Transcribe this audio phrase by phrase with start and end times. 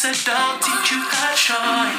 [0.00, 0.16] Said.
[0.32, 1.92] I'll teach you how to shine.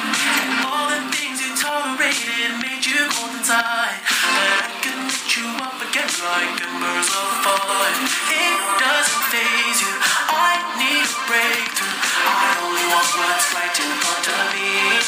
[0.66, 3.94] All the things you tolerated made you cold inside.
[4.02, 7.94] But I can lift you up again like embers of fire.
[8.26, 9.94] It doesn't phase you.
[10.34, 11.94] I need a breakthrough.
[12.26, 14.98] I only want what's right in front of me.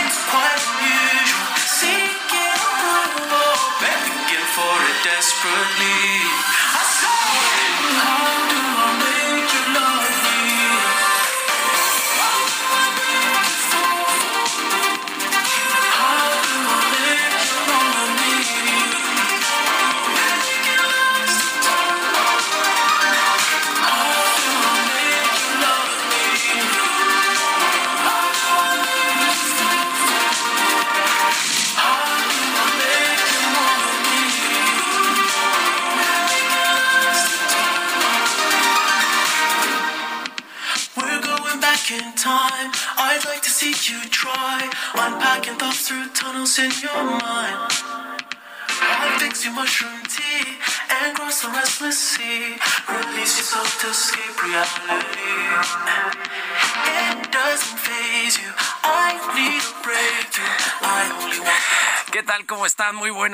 [0.00, 1.44] It's quite unusual.
[1.60, 3.52] Seeking approval,
[3.84, 5.79] begging for it desperately.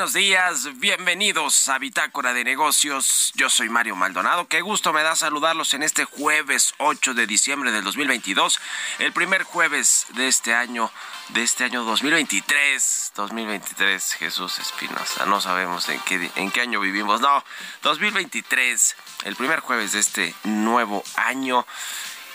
[0.06, 0.78] Buenos días.
[0.78, 3.33] Bienvenidos a Bitácora de Negocios.
[3.34, 4.47] Yo soy Mario Maldonado.
[4.47, 8.61] Qué gusto me da saludarlos en este jueves 8 de diciembre del 2022,
[9.00, 10.93] el primer jueves de este año,
[11.31, 13.15] de este año 2023.
[13.17, 15.27] 2023, Jesús Espinosa.
[15.27, 17.21] No sabemos en qué, en qué año vivimos.
[17.21, 17.43] No,
[17.83, 21.67] 2023, el primer jueves de este nuevo año.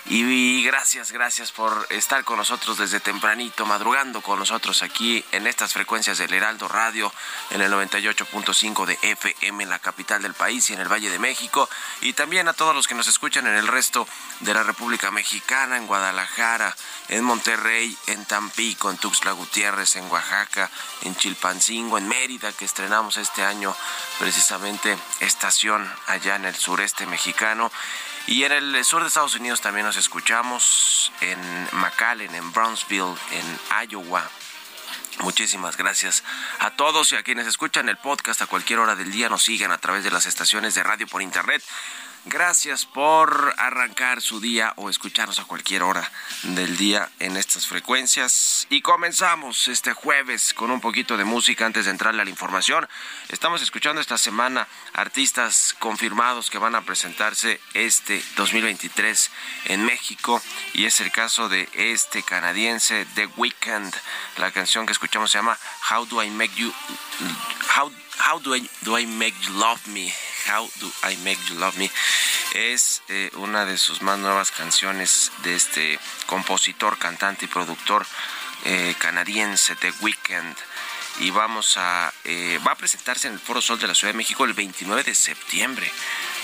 [0.05, 5.73] Y gracias, gracias por estar con nosotros desde tempranito, madrugando con nosotros aquí en estas
[5.73, 7.13] frecuencias del Heraldo Radio,
[7.51, 11.19] en el 98.5 de FM en la capital del país y en el Valle de
[11.19, 11.69] México.
[12.01, 14.07] Y también a todos los que nos escuchan en el resto
[14.39, 16.75] de la República Mexicana, en Guadalajara,
[17.09, 20.69] en Monterrey, en Tampico, en Tuxtla Gutiérrez, en Oaxaca,
[21.03, 23.75] en Chilpancingo, en Mérida, que estrenamos este año
[24.19, 27.71] precisamente estación allá en el sureste mexicano.
[28.27, 31.39] Y en el sur de Estados Unidos también nos escuchamos en
[31.73, 34.29] McAllen, en Brownsville, en Iowa.
[35.19, 36.23] Muchísimas gracias
[36.59, 39.71] a todos y a quienes escuchan el podcast a cualquier hora del día, nos sigan
[39.71, 41.63] a través de las estaciones de radio por internet.
[42.25, 46.07] Gracias por arrancar su día o escucharnos a cualquier hora
[46.43, 48.67] del día en estas frecuencias.
[48.69, 52.87] Y comenzamos este jueves con un poquito de música antes de entrarle a la información.
[53.29, 59.31] Estamos escuchando esta semana artistas confirmados que van a presentarse este 2023
[59.65, 60.39] en México.
[60.73, 63.95] Y es el caso de este canadiense The Weeknd.
[64.37, 65.57] La canción que escuchamos se llama
[65.89, 66.71] How Do I Make You...
[67.75, 67.91] How,
[68.21, 70.11] how do, I, do I Make You Love Me?
[70.47, 71.89] How Do I Make You Love Me
[72.53, 78.05] es eh, una de sus más nuevas canciones de este compositor, cantante y productor
[78.65, 80.55] eh, canadiense The Weeknd.
[81.19, 84.17] Y vamos a eh, va a presentarse en el Foro Sol de la Ciudad de
[84.17, 85.91] México el 29 de septiembre.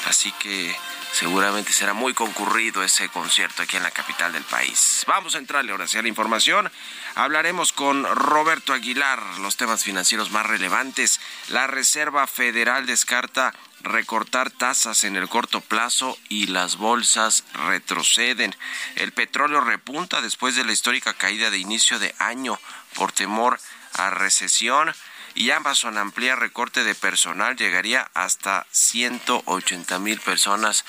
[0.05, 0.75] Así que
[1.11, 5.03] seguramente será muy concurrido ese concierto aquí en la capital del país.
[5.07, 6.71] Vamos a entrarle ahora hacia la información.
[7.15, 11.19] Hablaremos con Roberto Aguilar los temas financieros más relevantes.
[11.49, 18.55] La Reserva Federal descarta recortar tasas en el corto plazo y las bolsas retroceden.
[18.95, 22.59] El petróleo repunta después de la histórica caída de inicio de año
[22.95, 23.59] por temor
[23.93, 24.93] a recesión
[25.37, 30.83] y Amazon amplía recorte de personal, llegaría hasta 180 mil personas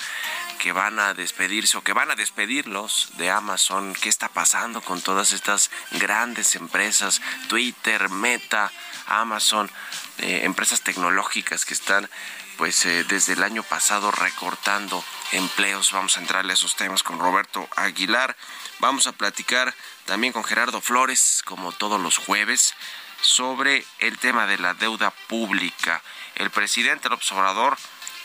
[0.57, 3.93] que van a despedirse o que van a despedirlos de Amazon.
[3.93, 7.21] ¿Qué está pasando con todas estas grandes empresas?
[7.47, 8.71] Twitter, Meta,
[9.05, 9.69] Amazon,
[10.17, 12.09] eh, empresas tecnológicas que están
[12.57, 15.91] pues eh, desde el año pasado recortando empleos.
[15.91, 18.35] Vamos a entrarle a esos temas con Roberto Aguilar.
[18.79, 19.75] Vamos a platicar
[20.05, 22.73] también con Gerardo Flores, como todos los jueves,
[23.21, 26.01] sobre el tema de la deuda pública.
[26.35, 27.77] El presidente López Obrador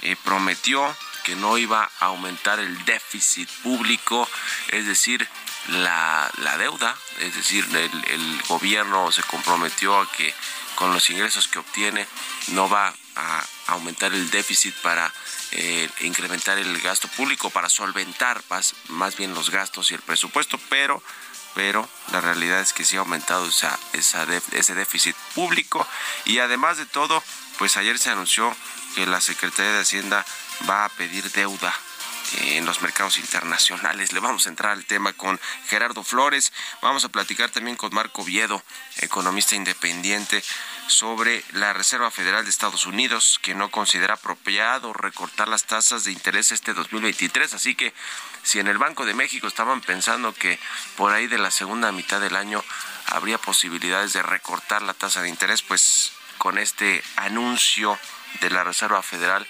[0.03, 0.95] eh, prometió
[1.25, 4.29] que no iba a aumentar el déficit público,
[4.69, 5.27] es decir,
[5.69, 10.35] la, deuda, es decir, el, el gobierno se comprometió a que
[10.75, 12.07] con los ingresos que obtiene
[12.49, 15.13] no va a aumentar el déficit para
[15.53, 20.59] eh, incrementar el gasto público, para solventar más, más bien los gastos y el presupuesto,
[20.69, 21.03] pero
[21.55, 25.87] pero la realidad es que sí ha aumentado esa, esa ese déficit público.
[26.25, 27.23] Y además de todo,
[27.59, 28.55] pues ayer se anunció
[28.95, 30.25] que la Secretaría de Hacienda
[30.69, 31.75] va a pedir deuda
[32.33, 34.13] en los mercados internacionales.
[34.13, 36.53] Le vamos a entrar al tema con Gerardo Flores.
[36.83, 38.63] Vamos a platicar también con Marco Viedo,
[38.99, 40.43] economista independiente,
[40.87, 46.13] sobre la Reserva Federal de Estados Unidos, que no considera apropiado recortar las tasas de
[46.13, 47.55] interés este 2023.
[47.55, 47.95] Así que
[48.43, 50.59] si en el Banco de México estaban pensando que
[50.97, 52.63] por ahí de la segunda mitad del año
[53.07, 57.99] habría posibilidades de recortar la tasa de interés, pues con este anuncio
[58.41, 59.47] de la Reserva Federal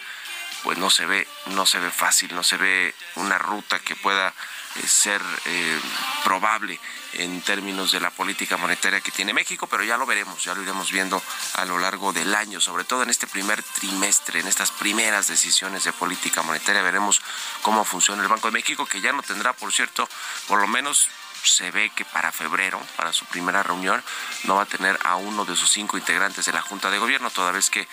[0.65, 4.29] pues no se ve no se ve fácil, no se ve una ruta que pueda
[4.77, 5.81] eh, ser eh,
[6.25, 6.81] probable
[7.13, 10.63] en términos de la política monetaria que tiene México, pero ya lo veremos, ya lo
[10.63, 11.23] iremos viendo
[11.55, 15.85] a lo largo del año, sobre todo en este primer trimestre, en estas primeras decisiones
[15.85, 17.21] de política monetaria, veremos
[17.63, 20.09] cómo funciona el Banco de México, que ya no tendrá, por cierto,
[20.49, 21.09] por lo menos
[21.45, 24.03] se ve que para febrero, para su primera reunión,
[24.45, 27.31] no va a tener a uno de sus cinco integrantes de la Junta de Gobierno,
[27.31, 27.87] toda vez que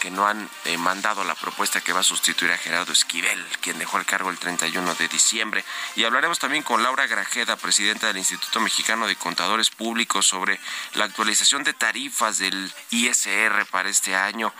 [0.00, 3.78] que no han eh, mandado la propuesta que va a sustituir a Gerardo Esquivel, quien
[3.78, 5.64] dejó el cargo el 31 de diciembre.
[5.94, 10.60] Y hablaremos también con Laura Grajeda, presidenta del Instituto Mexicano de Contadores Públicos, sobre
[10.94, 14.52] la actualización de tarifas del ISR para este año.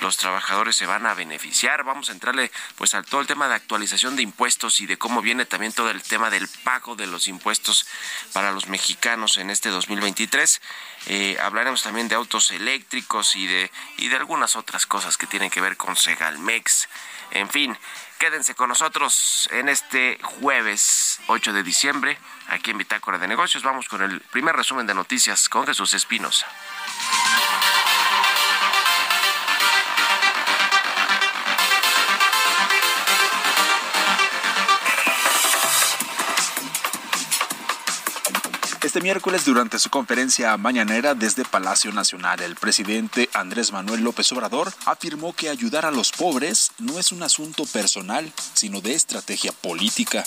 [0.00, 1.82] Los trabajadores se van a beneficiar.
[1.82, 5.22] Vamos a entrarle pues al todo el tema de actualización de impuestos y de cómo
[5.22, 7.86] viene también todo el tema del pago de los impuestos
[8.32, 10.60] para los mexicanos en este 2023.
[11.10, 15.48] Eh, hablaremos también de autos eléctricos y de, y de algunas otras cosas que tienen
[15.48, 16.86] que ver con Segalmex.
[17.30, 17.76] En fin,
[18.18, 22.18] quédense con nosotros en este jueves 8 de diciembre,
[22.48, 23.62] aquí en Bitácora de Negocios.
[23.62, 26.46] Vamos con el primer resumen de noticias con Jesús Espinosa.
[38.88, 44.72] Este miércoles, durante su conferencia mañanera desde Palacio Nacional, el presidente Andrés Manuel López Obrador
[44.86, 50.24] afirmó que ayudar a los pobres no es un asunto personal, sino de estrategia política.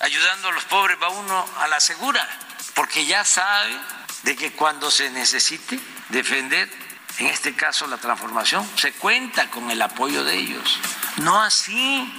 [0.00, 2.26] Ayudando a los pobres va uno a la segura,
[2.74, 3.76] porque ya sabe
[4.22, 5.78] de que cuando se necesite
[6.08, 6.70] defender,
[7.18, 10.80] en este caso la transformación, se cuenta con el apoyo de ellos.
[11.18, 12.10] No así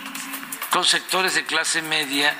[0.69, 2.37] con sectores de clase media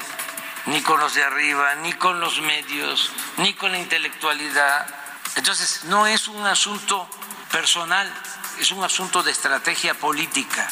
[0.67, 4.87] ni con los de arriba, ni con los medios, ni con la intelectualidad.
[5.35, 7.07] Entonces, no es un asunto
[7.51, 8.11] personal,
[8.59, 10.69] es un asunto de estrategia política.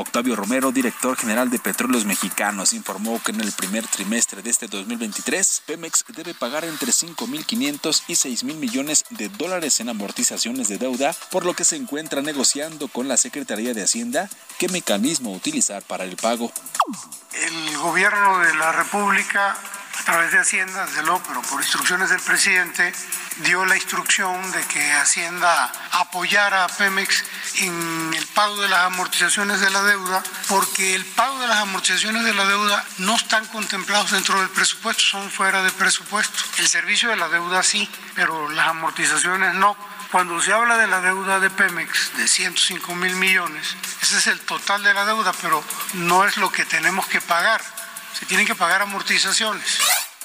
[0.00, 4.66] Octavio Romero, director general de Petróleos Mexicanos, informó que en el primer trimestre de este
[4.68, 11.14] 2023, Pemex debe pagar entre 5.500 y 6.000 millones de dólares en amortizaciones de deuda,
[11.30, 14.28] por lo que se encuentra negociando con la Secretaría de Hacienda
[14.58, 16.52] qué mecanismo utilizar para el pago.
[17.32, 19.56] El gobierno de la República
[20.00, 22.92] a través de Hacienda, desde luego, pero por instrucciones del presidente,
[23.38, 27.24] dio la instrucción de que Hacienda apoyara a Pemex
[27.56, 32.24] en el pago de las amortizaciones de la deuda, porque el pago de las amortizaciones
[32.24, 36.38] de la deuda no están contemplados dentro del presupuesto, son fuera de presupuesto.
[36.58, 39.76] El servicio de la deuda sí, pero las amortizaciones no.
[40.10, 44.40] Cuando se habla de la deuda de Pemex de 105 mil millones, ese es el
[44.40, 45.62] total de la deuda, pero
[45.94, 47.60] no es lo que tenemos que pagar
[48.12, 49.78] se tienen que pagar amortizaciones.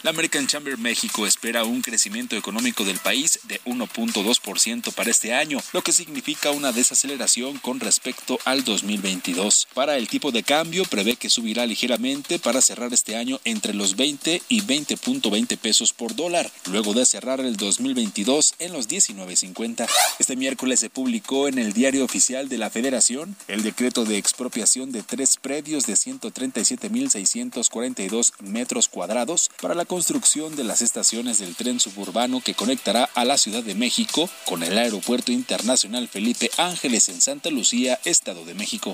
[0.04, 5.60] La American Chamber México espera un crecimiento económico del país de 1.2% para este año,
[5.72, 9.70] lo que significa una desaceleración con respecto al 2022.
[9.74, 13.96] Para el tipo de cambio, prevé que subirá ligeramente para cerrar este año entre los
[13.96, 19.88] 20 y 20.20 pesos por dólar, luego de cerrar el 2022 en los 19.50.
[20.20, 24.92] Este miércoles se publicó en el Diario Oficial de la Federación el decreto de expropiación
[24.92, 31.80] de tres predios de 137.642 metros cuadrados para la construcción de las estaciones del tren
[31.80, 37.22] suburbano que conectará a la Ciudad de México con el Aeropuerto Internacional Felipe Ángeles en
[37.22, 38.92] Santa Lucía, Estado de México.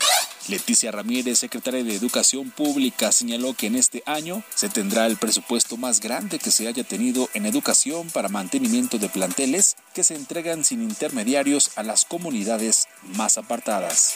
[0.50, 5.78] Leticia Ramírez, secretaria de Educación Pública, señaló que en este año se tendrá el presupuesto
[5.78, 10.66] más grande que se haya tenido en educación para mantenimiento de planteles que se entregan
[10.66, 14.16] sin intermediarios a las comunidades más apartadas.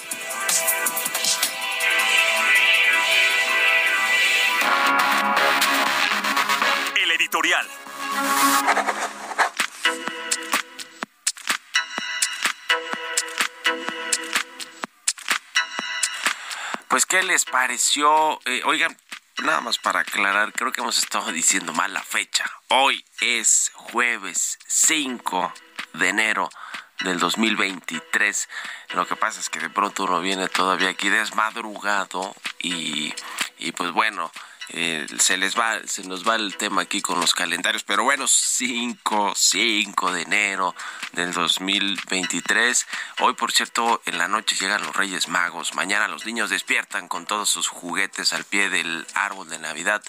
[16.88, 18.40] Pues, ¿qué les pareció?
[18.46, 18.96] Eh, oigan,
[19.42, 22.46] nada más para aclarar, creo que hemos estado diciendo mal la fecha.
[22.68, 25.52] Hoy es jueves 5
[25.94, 26.52] de enero
[27.00, 28.48] del 2023.
[28.94, 33.12] Lo que pasa es que de pronto uno viene todavía aquí desmadrugado y,
[33.58, 34.32] y pues bueno,
[34.76, 38.28] eh, se les va, se nos va el tema aquí con los calendarios, pero bueno,
[38.28, 40.76] 5, 5 de enero
[41.12, 42.88] del 2023.
[43.20, 45.76] Hoy, por cierto, en la noche llegan los Reyes Magos.
[45.76, 50.04] Mañana los niños despiertan con todos sus juguetes al pie del árbol de Navidad.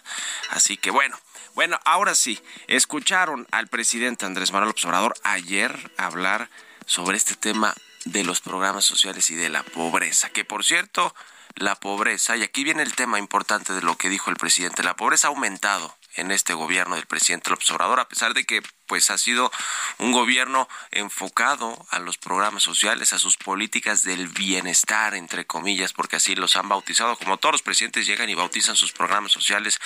[0.49, 1.18] Así que bueno.
[1.54, 6.50] Bueno, ahora sí, escucharon al presidente Andrés Manuel Observador ayer hablar
[6.85, 7.75] sobre este tema
[8.06, 11.14] de los programas sociales y de la pobreza, que por cierto,
[11.56, 14.96] la pobreza, y aquí viene el tema importante de lo que dijo el presidente, la
[14.96, 19.11] pobreza ha aumentado en este gobierno del presidente López Obrador, a pesar de que pues
[19.11, 19.50] ha sido
[19.99, 26.17] un gobierno enfocado a los programas sociales, a sus políticas del bienestar, entre comillas, porque
[26.17, 29.79] así los han bautizado, como todos los presidentes llegan y bautizan sus programas sociales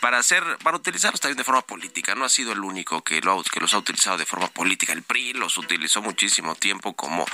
[0.00, 2.14] para hacer, para utilizarlos también de forma política.
[2.14, 4.92] No ha sido el único que, lo, que los ha utilizado de forma política.
[4.92, 7.24] El PRI los utilizó muchísimo tiempo como,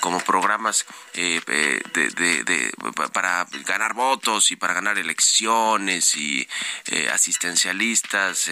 [0.00, 2.72] como programas eh, eh, de,
[3.12, 6.46] para ganar votos y para ganar elecciones y
[6.86, 8.48] eh, asistencialistas,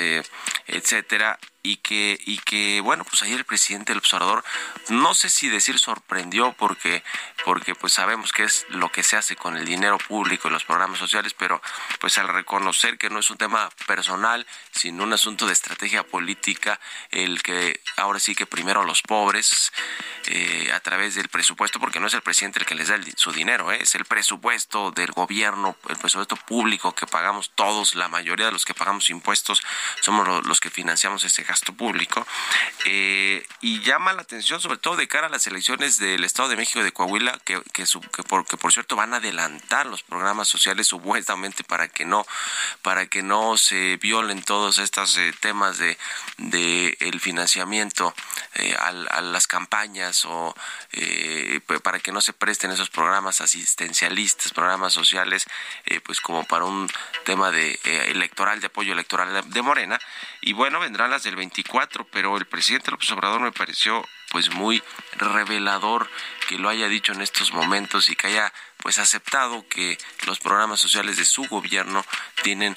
[0.67, 4.43] etcétera y que y que bueno pues ayer el presidente del observador
[4.88, 7.02] no sé si decir sorprendió porque
[7.45, 10.64] porque pues sabemos que es lo que se hace con el dinero público y los
[10.64, 11.61] programas sociales pero
[12.00, 16.81] pues al reconocer que no es un tema personal sino un asunto de estrategia política
[17.11, 19.71] el que ahora sí que primero los pobres
[20.29, 23.33] eh, a través del presupuesto porque no es el presidente el que les da su
[23.33, 23.79] dinero ¿eh?
[23.83, 28.64] es el presupuesto del gobierno el presupuesto público que pagamos todos la mayoría de los
[28.64, 29.62] que pagamos impuestos
[30.00, 32.25] somos los que financiamos ese gasto público
[32.85, 36.57] eh, y llama la atención sobre todo de cara a las elecciones del Estado de
[36.57, 37.85] México de Coahuila que, que,
[38.28, 42.25] por, por cierto van a adelantar los programas sociales supuestamente para que no
[42.83, 45.99] para que no se violen todos estos eh, temas de,
[46.38, 48.14] de el financiamiento
[48.54, 50.54] eh, a, las campañas o
[51.83, 55.47] para que no se presten esos programas asistencialistas programas sociales
[56.04, 56.90] pues como para un
[57.25, 57.78] tema de
[58.09, 59.99] electoral de apoyo electoral de Morena.
[60.40, 64.82] Y bueno vendrán las del 24, pero el presidente López Obrador me pareció pues muy
[65.16, 66.09] revelador
[66.47, 70.80] que lo haya dicho en estos momentos y que haya pues aceptado que los programas
[70.80, 72.04] sociales de su gobierno
[72.42, 72.76] tienen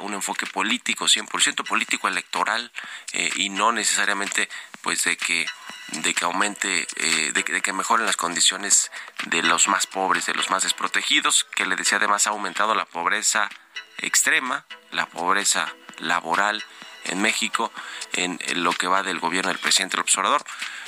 [0.00, 2.70] un enfoque político, 100% político electoral
[3.12, 4.48] eh, y no necesariamente
[4.80, 5.46] pues de que
[5.88, 8.90] de que aumente, eh, de, de, que mejoren las condiciones
[9.26, 12.86] de los más pobres, de los más desprotegidos, que le decía además ha aumentado la
[12.86, 13.50] pobreza
[13.98, 16.64] extrema, la pobreza laboral
[17.04, 17.72] en México
[18.12, 20.44] en, lo que va del gobierno del presidente López Obrador.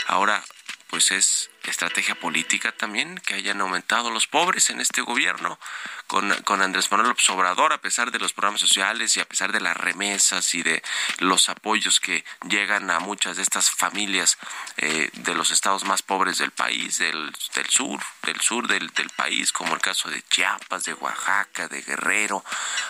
[0.07, 0.43] Ahora,
[0.89, 5.59] pues es estrategia política también que hayan aumentado los pobres en este gobierno
[6.07, 9.53] con, con Andrés Manuel López Obrador, a pesar de los programas sociales y a pesar
[9.53, 10.83] de las remesas y de
[11.19, 14.39] los apoyos que llegan a muchas de estas familias
[14.77, 19.11] eh, de los estados más pobres del país, del, del sur, del sur del, del
[19.11, 22.45] país, como el caso de Chiapas, de Oaxaca, de Guerrero,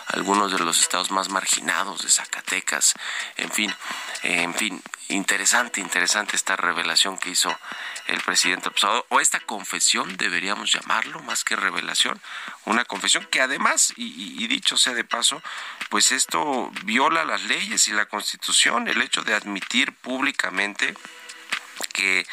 [0.09, 2.95] algunos de los estados más marginados de Zacatecas,
[3.37, 3.75] en fin,
[4.23, 7.57] en fin, interesante, interesante esta revelación que hizo
[8.07, 8.63] el presidente
[9.09, 12.21] o esta confesión deberíamos llamarlo más que revelación,
[12.64, 15.42] una confesión que además, y, dicho sea de paso,
[15.90, 20.94] pues esto viola las leyes y la constitución, el hecho de admitir públicamente
[21.92, 22.26] que,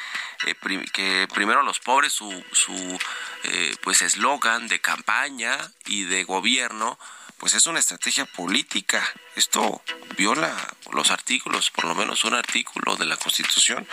[0.45, 2.99] eh, primero los pobres, su, su
[3.43, 6.97] eh, pues eslogan de campaña y de gobierno,
[7.41, 9.03] pues es una estrategia política.
[9.35, 9.81] Esto
[10.15, 10.55] viola
[10.91, 13.87] los artículos, por lo menos un artículo de la Constitución.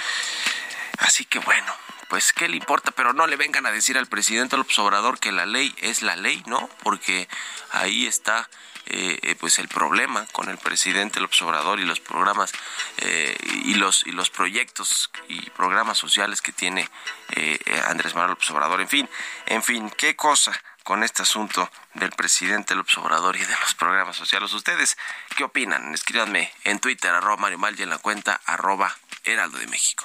[0.98, 1.72] Así que bueno,
[2.08, 5.32] pues qué le importa, pero no le vengan a decir al presidente López Obrador que
[5.32, 6.68] la ley es la ley, ¿no?
[6.82, 7.28] Porque
[7.70, 8.48] ahí está
[8.90, 12.52] eh, eh, pues el problema con el presidente López Obrador y los programas
[12.96, 16.88] eh, y los y los proyectos y programas sociales que tiene
[17.86, 18.80] Andrés Manuel López Obrador.
[18.80, 19.08] En fin,
[19.44, 24.16] en fin, qué cosa con este asunto del presidente López Obrador y de los programas
[24.16, 24.50] sociales.
[24.54, 24.96] ¿Ustedes
[25.36, 25.92] qué opinan?
[25.92, 30.04] Escríbanme en Twitter, arroba Mario Mal y en la cuenta arroba Heraldo de México.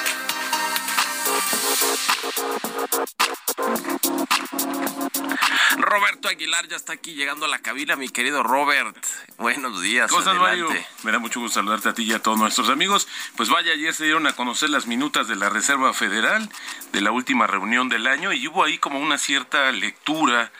[5.77, 8.95] Roberto Aguilar ya está aquí llegando a la cabina, mi querido Robert.
[9.37, 10.09] Buenos días.
[10.09, 10.69] ¿Cómo estás, Mario?
[11.03, 13.07] Me da mucho gusto saludarte a ti y a todos nuestros amigos.
[13.35, 16.49] Pues vaya, ayer se dieron a conocer las minutas de la Reserva Federal
[16.93, 20.51] de la última reunión del año y hubo ahí como una cierta lectura.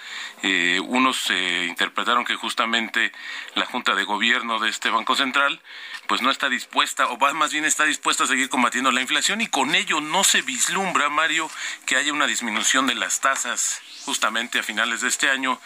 [0.43, 3.11] Eh, unos eh, interpretaron que justamente
[3.53, 5.61] la Junta de Gobierno de este Banco Central
[6.07, 9.47] pues no está dispuesta, o más bien está dispuesta a seguir combatiendo la inflación y
[9.47, 11.49] con ello no se vislumbra, Mario,
[11.85, 15.57] que haya una disminución de las tasas justamente a finales de este año,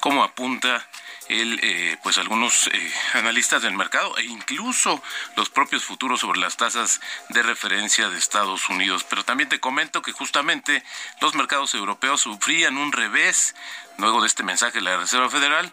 [0.00, 0.88] como apunta
[1.28, 5.02] el, eh, pues algunos eh, analistas del mercado e incluso
[5.36, 9.04] los propios futuros sobre las tasas de referencia de Estados Unidos.
[9.04, 10.82] Pero también te comento que justamente
[11.20, 13.54] los mercados europeos sufrían un revés
[13.98, 15.70] luego de este mensaje de la Reserva Federal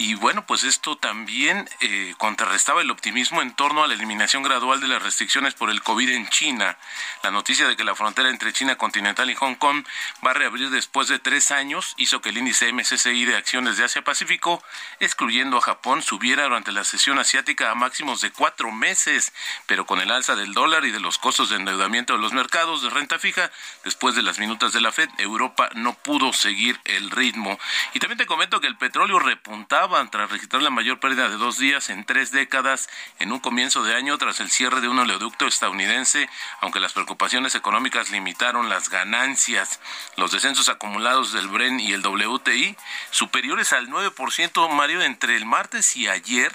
[0.00, 4.80] y bueno, pues esto también eh, contrarrestaba el optimismo en torno a la eliminación gradual
[4.80, 6.78] de las restricciones por el COVID en China.
[7.22, 9.84] La noticia de que la frontera entre China continental y Hong Kong
[10.26, 13.84] va a reabrir después de tres años hizo que el índice MSCI de acciones de
[13.84, 14.64] Asia-Pacífico,
[15.00, 19.34] excluyendo a Japón, subiera durante la sesión asiática a máximos de cuatro meses,
[19.66, 22.80] pero con el alza del dólar y de los costos de endeudamiento de los mercados
[22.80, 23.50] de renta fija,
[23.84, 27.58] después de las minutas de la Fed, Europa no pudo seguir el ritmo.
[27.92, 31.58] Y también te comento que el petróleo repuntaba tras registrar la mayor pérdida de dos
[31.58, 35.48] días en tres décadas en un comienzo de año tras el cierre de un oleoducto
[35.48, 36.30] estadounidense,
[36.60, 39.80] aunque las preocupaciones económicas limitaron las ganancias.
[40.16, 42.76] Los descensos acumulados del Bren y el WTI,
[43.10, 46.52] superiores al 9%, Mario, entre el martes y ayer,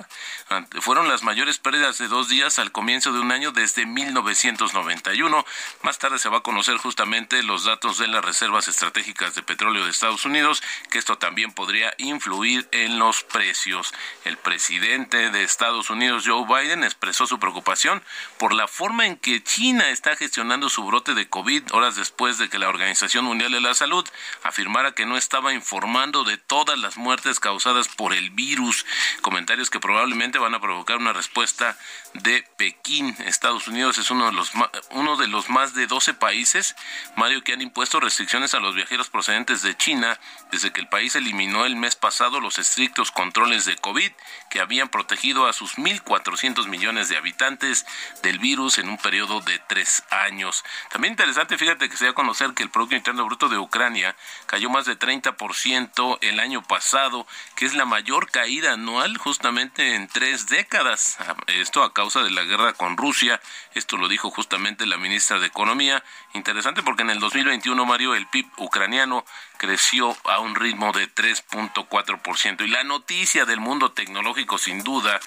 [0.79, 5.45] fueron las mayores pérdidas de dos días al comienzo de un año desde 1991.
[5.83, 9.83] Más tarde se va a conocer justamente los datos de las reservas estratégicas de petróleo
[9.83, 13.93] de Estados Unidos, que esto también podría influir en los precios.
[14.23, 18.03] El presidente de Estados Unidos, Joe Biden, expresó su preocupación
[18.37, 22.49] por la forma en que China está gestionando su brote de COVID horas después de
[22.49, 24.07] que la Organización Mundial de la Salud
[24.43, 28.85] afirmara que no estaba informando de todas las muertes causadas por el virus.
[29.21, 31.77] Comentarios que probablemente van a provocar una respuesta
[32.21, 33.15] de Pekín.
[33.25, 34.51] Estados Unidos es uno de los,
[34.91, 36.75] uno de los más de 12 países,
[37.15, 40.19] Mario, que han impuesto restricciones a los viajeros procedentes de China
[40.51, 44.11] desde que el país eliminó el mes pasado los estrictos controles de COVID
[44.49, 47.85] que habían protegido a sus 1.400 millones de habitantes
[48.23, 50.63] del virus en un periodo de tres años.
[50.91, 54.15] También interesante, fíjate que se da a conocer que el Producto Interno Bruto de Ucrania
[54.45, 60.07] cayó más de 30% el año pasado, que es la mayor caída anual justamente en
[60.07, 61.17] tres décadas.
[61.47, 63.41] Esto a causa de la guerra con Rusia.
[63.75, 66.01] Esto lo dijo justamente la ministra de Economía.
[66.33, 69.25] Interesante porque en el 2021, Mario, el PIB ucraniano
[69.57, 72.65] creció a un ritmo de 3.4%.
[72.65, 75.19] Y la noticia del mundo tecnológico, sin duda,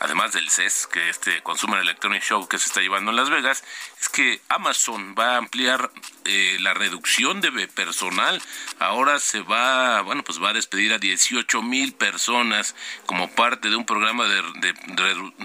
[0.00, 3.64] además del CES, que este Consumer Electronic Show que se está llevando en Las Vegas,
[3.98, 5.90] es que Amazon va a ampliar
[6.26, 8.42] eh, la reducción de personal.
[8.80, 12.74] Ahora se va, bueno, pues va a despedir a 18 mil personas
[13.06, 14.74] como parte de un programa de,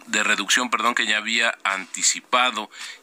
[0.08, 2.49] de reducción, perdón, que ya había anticipado.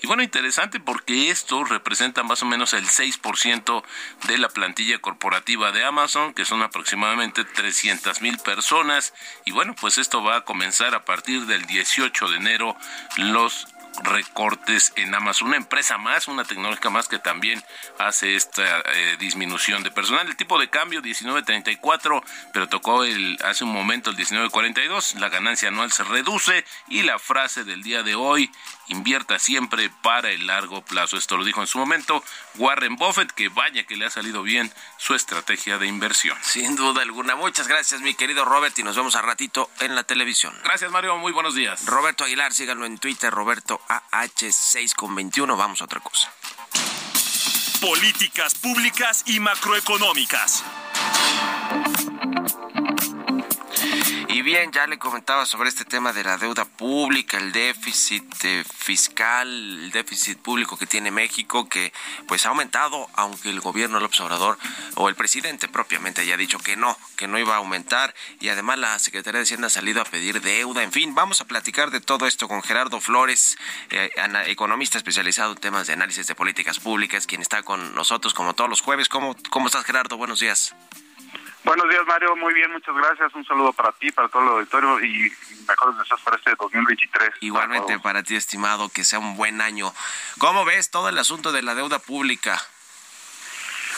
[0.02, 3.82] Y bueno, interesante porque esto representa más o menos el 6%
[4.26, 9.14] de la plantilla corporativa de Amazon, que son aproximadamente 300 mil personas.
[9.44, 12.76] Y bueno, pues esto va a comenzar a partir del 18 de enero
[13.16, 13.66] los
[14.02, 15.48] recortes en Amazon.
[15.48, 17.62] Una empresa más, una tecnológica más que también
[17.98, 20.26] hace esta eh, disminución de personal.
[20.26, 25.14] El tipo de cambio 19.34, pero tocó el, hace un momento el 19.42.
[25.16, 28.50] La ganancia anual se reduce y la frase del día de hoy,
[28.88, 31.16] invierta siempre para el largo plazo.
[31.16, 32.22] Esto lo dijo en su momento
[32.56, 36.38] Warren Buffett, que vaya que le ha salido bien su estrategia de inversión.
[36.42, 37.36] Sin duda alguna.
[37.36, 40.54] Muchas gracias, mi querido Robert, y nos vemos a ratito en la televisión.
[40.64, 41.16] Gracias, Mario.
[41.16, 41.84] Muy buenos días.
[41.86, 45.56] Roberto Aguilar, síganlo en Twitter, Roberto AH6 con 21.
[45.56, 46.32] Vamos a otra cosa.
[47.80, 50.64] Políticas públicas y macroeconómicas.
[54.46, 59.48] Bien, ya le comentaba sobre este tema de la deuda pública, el déficit eh, fiscal,
[59.48, 61.92] el déficit público que tiene México, que
[62.28, 64.56] pues ha aumentado, aunque el gobierno, el observador
[64.94, 68.14] o el presidente propiamente haya dicho que no, que no iba a aumentar.
[68.38, 70.84] Y además la Secretaría de Hacienda ha salido a pedir deuda.
[70.84, 73.58] En fin, vamos a platicar de todo esto con Gerardo Flores,
[73.90, 74.12] eh,
[74.46, 78.70] economista especializado en temas de análisis de políticas públicas, quien está con nosotros como todos
[78.70, 79.08] los jueves.
[79.08, 80.16] ¿Cómo, cómo estás, Gerardo?
[80.16, 80.72] Buenos días.
[81.66, 82.36] Buenos días, Mario.
[82.36, 83.34] Muy bien, muchas gracias.
[83.34, 85.32] Un saludo para ti, para todo el auditorio y
[85.66, 87.30] mejores deseos para este 2023.
[87.40, 89.92] Igualmente para, ti, estimado, que sea un buen año.
[90.38, 92.56] ¿Cómo ves todo el asunto de la deuda pública?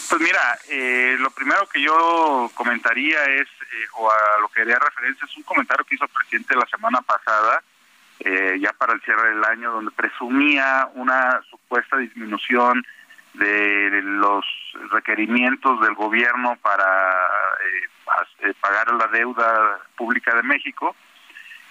[0.09, 4.79] Pues mira, eh, lo primero que yo comentaría es, eh, o a lo que haría
[4.79, 7.63] referencia, es un comentario que hizo el presidente la semana pasada,
[8.21, 12.83] eh, ya para el cierre del año, donde presumía una supuesta disminución
[13.39, 14.45] de los
[14.91, 17.15] requerimientos del gobierno para
[18.41, 20.95] eh, pagar la deuda pública de México.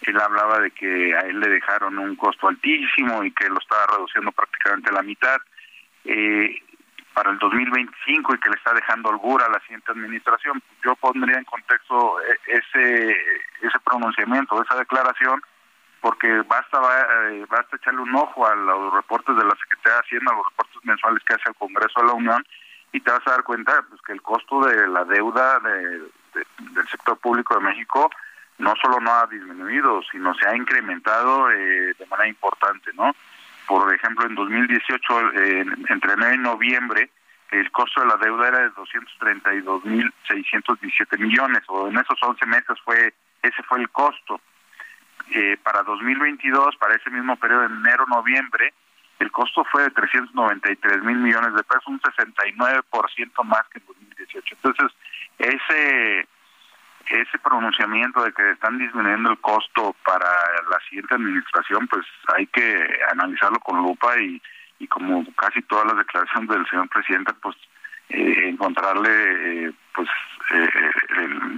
[0.02, 3.86] Él hablaba de que a él le dejaron un costo altísimo y que lo estaba
[3.88, 5.38] reduciendo prácticamente a la mitad
[6.06, 6.62] eh,
[7.14, 10.62] para el 2025 y que le está dejando holgura a la siguiente administración.
[10.86, 13.18] Yo pondría en contexto eh, ese
[13.62, 15.42] ese pronunciamiento, esa declaración,
[16.02, 16.80] porque basta
[17.32, 20.46] eh, basta echarle un ojo a los reportes de la Secretaría de Hacienda, a los
[20.46, 22.46] reportes mensuales que hace el Congreso de la Unión
[22.92, 26.04] y te vas a dar cuenta pues que el costo de la deuda de,
[26.74, 28.10] del sector público de México
[28.60, 33.16] no solo no ha disminuido, sino se ha incrementado eh, de manera importante, ¿no?
[33.68, 37.12] Por ejemplo, en 2018, eh, entre enero y noviembre,
[37.52, 43.14] el costo de la deuda era de 232.617 millones, o en esos 11 meses fue
[43.44, 44.42] ese fue el costo.
[45.32, 48.74] Eh, para 2022, para ese mismo periodo de enero-noviembre,
[49.20, 54.56] el costo fue de 393 mil millones de pesos, un 69% más que en 2018.
[54.56, 54.92] Entonces,
[55.40, 56.28] ese
[57.10, 60.30] ese pronunciamiento de que están disminuyendo el costo para
[60.70, 64.42] la siguiente administración, pues hay que analizarlo con lupa y,
[64.88, 67.56] como casi todas las declaraciones del señor presidente, pues
[68.10, 70.10] eh, encontrarle, eh, pues,
[70.52, 70.70] eh,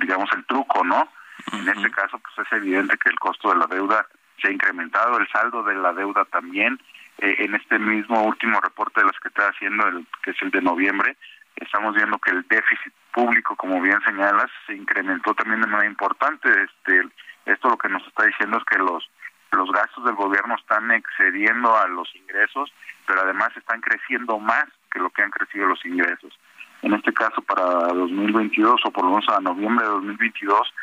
[0.02, 1.10] digamos, el truco, ¿no?
[1.54, 4.06] En este caso, pues es evidente que el costo de la deuda
[4.42, 6.80] se ha incrementado, el saldo de la deuda también.
[7.18, 10.62] en este mismo último reporte de los que está haciendo, el, que es el de
[10.62, 11.18] noviembre,
[11.58, 16.48] estamos viendo que el déficit público, como bien señalas, se incrementó también de manera importante.
[16.50, 17.10] Este,
[17.46, 19.10] esto lo que nos está diciendo es que los
[19.52, 22.72] los gastos del gobierno están excediendo a los ingresos,
[23.08, 26.38] pero además están creciendo más que lo que han crecido los ingresos.
[26.82, 30.74] En este caso, para 2022 o por lo menos a noviembre de 2022,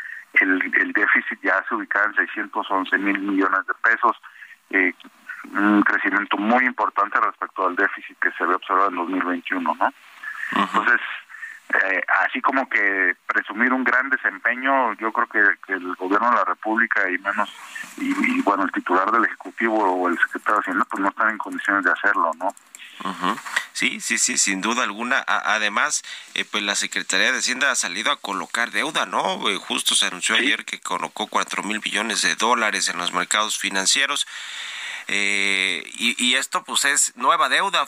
[0.40, 4.16] el, el déficit ya se ubicaba en 611 mil millones de pesos,
[4.70, 4.92] eh,
[5.52, 9.92] un crecimiento muy importante respecto al déficit que se había observado en 2021, ¿no?
[10.56, 11.00] Entonces,
[11.74, 16.44] eh, así como que presumir un gran desempeño, yo creo que, el gobierno de la
[16.44, 17.52] República y menos,
[17.96, 21.38] y, bueno, el titular del Ejecutivo o el secretario de Hacienda, pues no están en
[21.38, 22.54] condiciones de hacerlo, ¿no?
[23.72, 25.22] Sí, sí, sí, sin duda alguna.
[25.26, 26.02] además,
[26.34, 29.48] eh, pues la Secretaría de Hacienda ha salido a colocar deuda, ¿no?
[29.50, 33.58] Eh, justo se anunció ayer que colocó cuatro mil billones de dólares en los mercados
[33.58, 34.26] financieros.
[35.08, 37.86] Eh, y, esto pues es nueva deuda,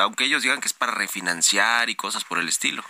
[0.00, 2.82] aunque ellos digan que es para refinanciar y cosas por el estilo.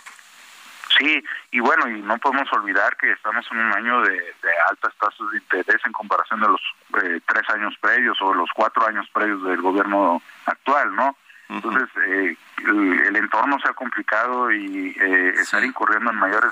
[0.97, 4.33] Sí, y bueno, y no podemos olvidar que estamos en un año de,
[4.69, 6.61] altas tasas de interés en comparación de los
[7.03, 11.15] eh, tres años previos o los cuatro años previos del gobierno actual, ¿no?
[11.49, 16.51] Entonces, eh, el, entorno se ha complicado y eh, estar incurriendo en mayores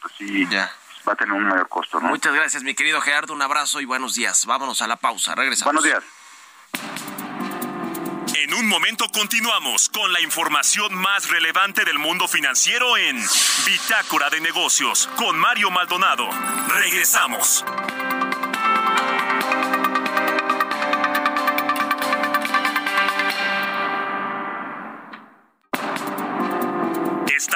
[0.00, 0.70] pues sí ya.
[1.08, 2.08] va a tener un mayor costo, ¿no?
[2.08, 4.44] Muchas gracias, mi querido Gerardo, un abrazo y buenos días.
[4.44, 5.72] Vámonos a la pausa, regresamos.
[5.72, 6.04] Buenos días.
[8.34, 13.16] En un momento continuamos con la información más relevante del mundo financiero en
[13.66, 16.28] Bitácora de Negocios con Mario Maldonado.
[16.68, 17.64] Regresamos.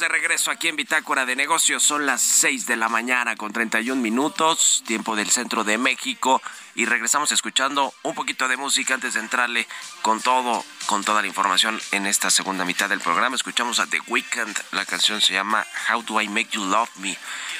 [0.00, 1.82] De regreso aquí en Bitácora de Negocios.
[1.82, 6.40] Son las 6 de la mañana con 31 minutos, tiempo del centro de México.
[6.74, 9.66] Y regresamos escuchando un poquito de música antes de entrarle
[10.02, 13.36] con todo, con toda la información en esta segunda mitad del programa.
[13.36, 14.56] Escuchamos a The Weeknd.
[14.72, 17.14] La canción se llama How Do I Make You Love Me.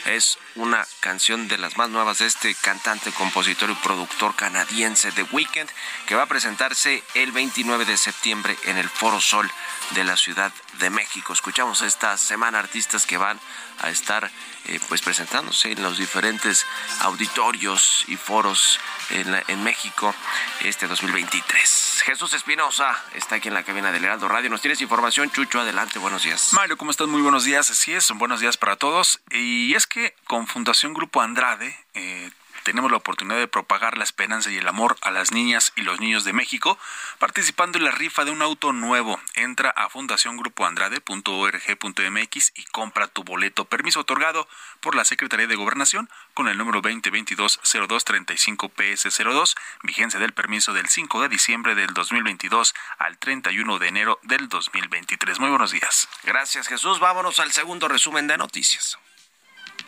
[0.07, 5.25] Es una canción de las más nuevas de este cantante, compositor y productor canadiense The
[5.25, 5.69] Weeknd,
[6.07, 9.51] que va a presentarse el 29 de septiembre en el Foro Sol
[9.91, 11.35] de la Ciudad de México.
[11.35, 13.39] Escuchamos esta semana artistas que van
[13.81, 14.31] a estar
[14.67, 16.67] eh, pues presentándose en los diferentes
[17.01, 18.79] auditorios y foros
[19.11, 20.15] en, en, México
[20.61, 22.03] este 2023.
[22.05, 24.49] Jesús Espinosa está aquí en la cabina del Heraldo Radio.
[24.49, 26.53] Nos tienes información, Chucho, adelante, buenos días.
[26.53, 27.09] Mario, ¿cómo estás?
[27.09, 29.21] Muy buenos días, así es, buenos días para todos.
[29.31, 32.31] Y es que con Fundación Grupo Andrade eh,
[32.69, 36.01] tenemos la oportunidad de propagar la esperanza y el amor a las niñas y los
[36.01, 36.79] niños de México
[37.19, 39.19] participando en la rifa de un auto nuevo.
[39.37, 43.65] Entra a fundaciongrupoandrade.org.mx y compra tu boleto.
[43.65, 44.47] Permiso otorgado
[44.81, 51.31] por la Secretaría de Gobernación con el número 2022-0235-PS02, vigencia del permiso del 5 de
[51.31, 55.41] diciembre del 2022 al 31 de enero del 2023.
[55.41, 56.07] Muy buenos días.
[56.23, 57.01] Gracias Jesús.
[57.01, 58.99] Vámonos al segundo resumen de noticias.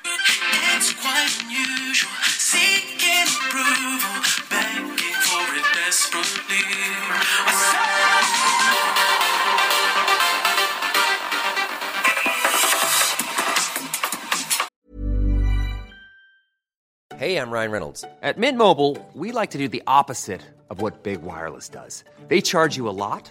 [0.04, 6.40] It's quite unusual, seeking approval, begging for it desperately.
[17.16, 18.02] Hey, I'm Ryan Reynolds.
[18.22, 22.02] At Mint Mobile, we like to do the opposite of what Big Wireless does.
[22.28, 23.30] They charge you a lot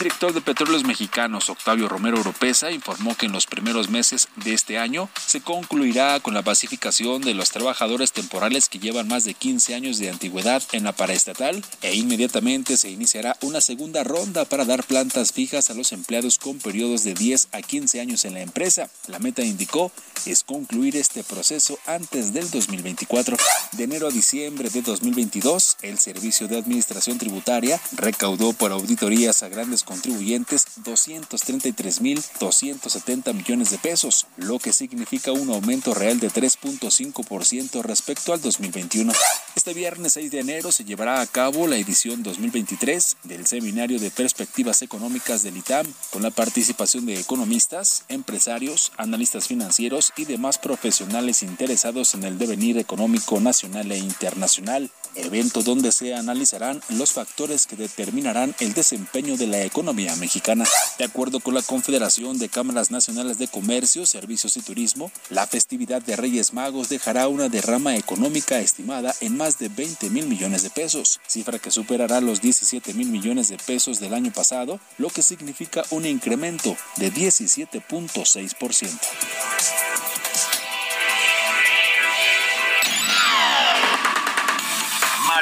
[0.00, 4.78] director de Petróleos Mexicanos, Octavio Romero Oropesa, informó que en los primeros meses de este
[4.78, 9.74] año se concluirá con la pacificación de los trabajadores temporales que llevan más de 15
[9.74, 14.84] años de antigüedad en la paraestatal e inmediatamente se iniciará una segunda ronda para dar
[14.84, 18.88] plantas fijas a los empleados con periodos de 10 a 15 años en la empresa.
[19.06, 19.92] La meta indicó
[20.24, 23.36] es concluir este proceso antes del 2024.
[23.72, 29.48] De enero a diciembre de 2022, el Servicio de Administración Tributaria recaudó por auditorías a
[29.48, 38.32] grandes contribuyentes 233.270 millones de pesos, lo que significa un aumento real de 3.5% respecto
[38.32, 39.12] al 2021.
[39.56, 44.12] Este viernes 6 de enero se llevará a cabo la edición 2023 del Seminario de
[44.12, 51.42] Perspectivas Económicas del ITAM, con la participación de economistas, empresarios, analistas financieros y demás profesionales
[51.42, 57.76] interesados en el devenir económico nacional e internacional, evento donde se analizarán los factores que
[57.76, 60.64] determinarán el desempeño de la economía mexicana.
[60.98, 66.02] De acuerdo con la Confederación de Cámaras Nacionales de Comercio, Servicios y Turismo, la festividad
[66.02, 70.70] de Reyes Magos dejará una derrama económica estimada en más de 20 mil millones de
[70.70, 75.22] pesos, cifra que superará los 17 mil millones de pesos del año pasado, lo que
[75.22, 80.09] significa un incremento de 17.6%.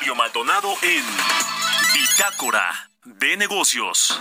[0.08, 1.04] Mario Maldonado en
[1.92, 4.18] Bitácora de negocios.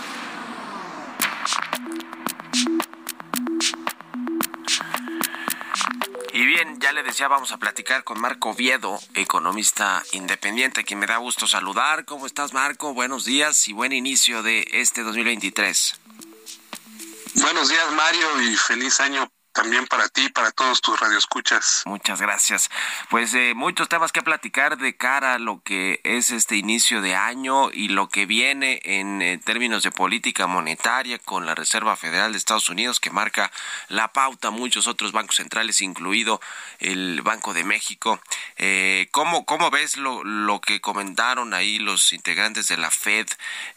[6.34, 11.06] Y bien, ya le decía, vamos a platicar con Marco Viedo, economista independiente, quien me
[11.06, 12.04] da gusto saludar.
[12.04, 12.92] ¿Cómo estás, Marco?
[12.92, 16.00] Buenos días y buen inicio de este 2023.
[17.36, 19.26] Buenos días, Mario, y feliz año
[19.58, 21.82] también para ti y para todos tus radioescuchas.
[21.84, 22.70] Muchas gracias.
[23.10, 27.16] Pues eh, muchos temas que platicar de cara a lo que es este inicio de
[27.16, 32.30] año y lo que viene en eh, términos de política monetaria con la Reserva Federal
[32.30, 33.50] de Estados Unidos que marca
[33.88, 36.40] la pauta, muchos otros bancos centrales, incluido
[36.78, 38.20] el Banco de México.
[38.58, 43.26] Eh, ¿cómo, ¿Cómo ves lo, lo que comentaron ahí los integrantes de la Fed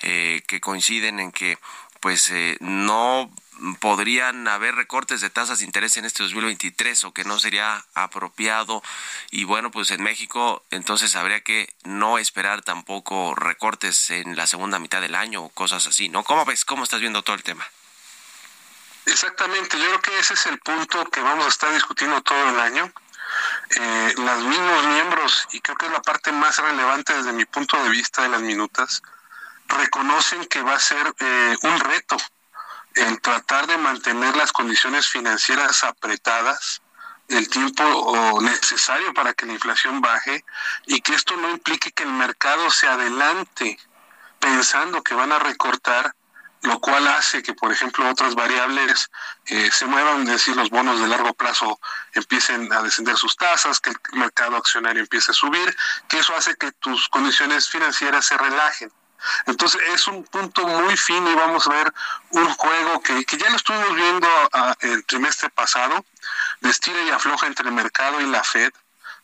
[0.02, 1.58] eh, que coinciden en que
[2.02, 3.32] pues eh, no
[3.80, 8.82] podrían haber recortes de tasas de interés en este 2023 o que no sería apropiado.
[9.30, 14.80] Y bueno pues en México entonces habría que no esperar tampoco recortes en la segunda
[14.80, 17.66] mitad del año o cosas así no cómo ves cómo estás viendo todo el tema
[19.06, 22.60] exactamente yo creo que ese es el punto que vamos a estar discutiendo todo el
[22.60, 22.92] año.
[23.70, 27.82] Eh, los mismos miembros y creo que es la parte más relevante desde mi punto
[27.82, 29.02] de vista de las minutas
[29.68, 32.18] reconocen que va a ser eh, un reto
[32.96, 36.82] en tratar de mantener las condiciones financieras apretadas
[37.28, 40.44] el tiempo necesario para que la inflación baje
[40.86, 43.80] y que esto no implique que el mercado se adelante
[44.40, 46.14] pensando que van a recortar
[46.64, 49.10] lo cual hace que, por ejemplo, otras variables
[49.48, 51.80] eh, se muevan, es decir, los bonos de largo plazo
[52.14, 55.76] empiecen a descender sus tasas, que el mercado accionario empiece a subir,
[56.08, 58.92] que eso hace que tus condiciones financieras se relajen.
[59.46, 61.94] Entonces es un punto muy fino y vamos a ver
[62.32, 64.28] un juego que, que ya lo estuvimos viendo
[64.82, 66.06] el trimestre pasado,
[66.62, 66.72] de
[67.06, 68.72] y afloja entre el mercado y la Fed,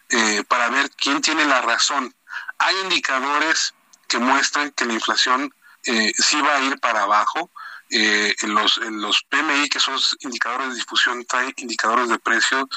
[0.10, 2.14] eh, para ver quién tiene la razón.
[2.60, 3.74] Hay indicadores
[4.08, 7.50] que muestran que la inflación eh, sí va a ir para abajo.
[7.90, 12.68] Eh, en, los, en los PMI, que son indicadores de difusión, trae indicadores de precio,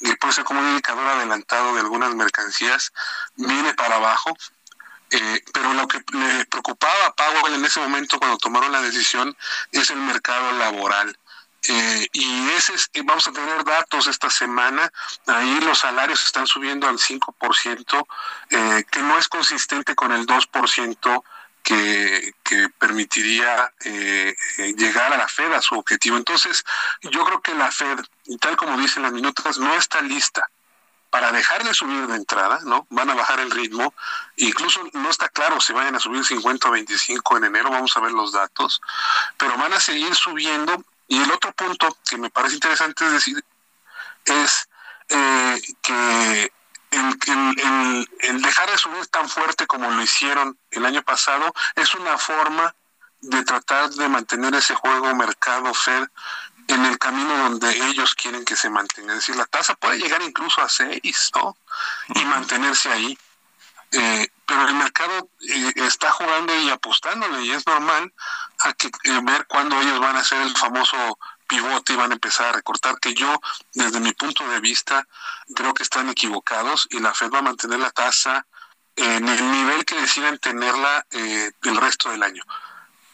[0.00, 2.92] y puede ser como un indicador adelantado de algunas mercancías,
[3.36, 4.36] viene para abajo.
[5.16, 9.34] Eh, pero lo que le preocupaba a Powell en ese momento cuando tomaron la decisión
[9.72, 11.16] es el mercado laboral.
[11.68, 14.92] Eh, y ese es, vamos a tener datos esta semana,
[15.26, 18.06] ahí los salarios están subiendo al 5%,
[18.50, 21.24] eh, que no es consistente con el 2%
[21.62, 24.36] que, que permitiría eh,
[24.76, 26.16] llegar a la Fed a su objetivo.
[26.16, 26.62] Entonces,
[27.00, 27.98] yo creo que la Fed,
[28.38, 30.48] tal como dicen las minutas, no está lista
[31.16, 32.86] para dejar de subir de entrada, ¿no?
[32.90, 33.94] Van a bajar el ritmo,
[34.36, 38.00] incluso no está claro si vayan a subir 50 o 25 en enero, vamos a
[38.00, 38.82] ver los datos,
[39.38, 40.84] pero van a seguir subiendo.
[41.08, 43.42] Y el otro punto que me parece interesante es decir,
[44.26, 44.68] es
[45.08, 46.52] eh, que
[46.90, 52.18] el, el, dejar de subir tan fuerte como lo hicieron el año pasado es una
[52.18, 52.74] forma
[53.22, 56.08] de tratar de mantener ese juego mercado Fed
[56.68, 59.12] en el camino donde ellos quieren que se mantenga.
[59.12, 61.56] Es decir, la tasa puede llegar incluso a 6, ¿no?
[62.14, 63.18] Y mantenerse ahí.
[63.92, 68.12] Eh, pero el mercado eh, está jugando y apostándole y es normal
[68.60, 72.14] a que eh, ver cuándo ellos van a hacer el famoso pivote y van a
[72.14, 73.40] empezar a recortar, que yo,
[73.72, 75.06] desde mi punto de vista,
[75.54, 78.46] creo que están equivocados y la Fed va a mantener la tasa
[78.96, 82.42] en el nivel que deciden tenerla eh, el resto del año.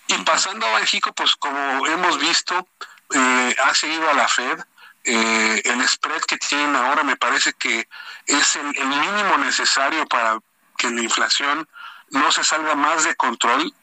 [0.06, 2.68] Y pasando a México, pues como hemos visto,
[3.14, 4.58] eh, ha seguido a la Fed.
[5.04, 7.88] Eh, el spread que tienen ahora me parece que
[8.26, 10.38] es el, el mínimo necesario para
[10.76, 11.68] que la inflación
[12.10, 13.74] no se salga más de control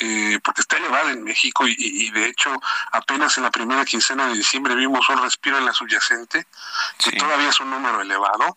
[0.00, 2.52] eh, porque está elevada en México y, de hecho
[2.92, 6.46] apenas en la primera quincena de diciembre vimos un respiro en la subyacente,
[6.98, 8.56] que todavía es un número elevado,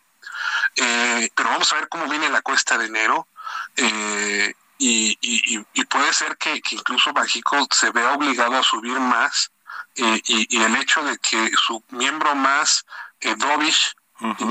[0.75, 3.27] eh, pero vamos a ver cómo viene la cuesta de enero.
[3.75, 9.50] Eh, y, puede ser que, incluso México se vea obligado a subir más
[9.95, 12.85] y, el hecho de que su miembro más,
[13.37, 13.95] Dovish,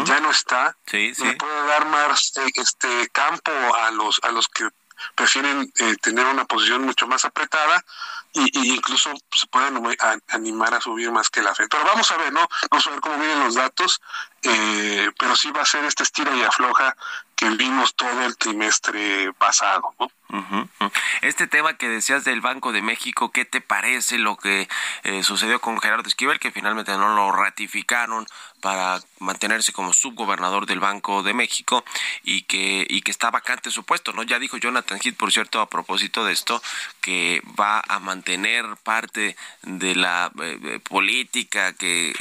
[0.04, 4.68] ya no está, le puede dar más este campo a los a los que
[5.14, 7.84] prefieren eh, tener una posición mucho más apretada
[8.32, 9.82] y, incluso se pueden
[10.28, 11.66] animar a subir más que la fe.
[11.68, 12.46] Pero vamos a ver, ¿no?
[12.70, 14.00] Vamos a ver cómo vienen los datos,
[14.42, 16.96] eh, pero sí va a ser este estira y afloja
[17.40, 20.68] que vimos todo el trimestre pasado, ¿no?
[21.22, 24.68] Este tema que decías del Banco de México, ¿qué te parece lo que
[25.04, 28.26] eh, sucedió con Gerardo Esquivel, que finalmente no lo ratificaron
[28.60, 31.84] para mantenerse como subgobernador del Banco de México
[32.24, 34.22] y que, y que está vacante su puesto, ¿no?
[34.22, 36.62] Ya dijo Jonathan Heath, por cierto, a propósito de esto,
[37.00, 42.12] que va a mantener parte de la eh, eh, política que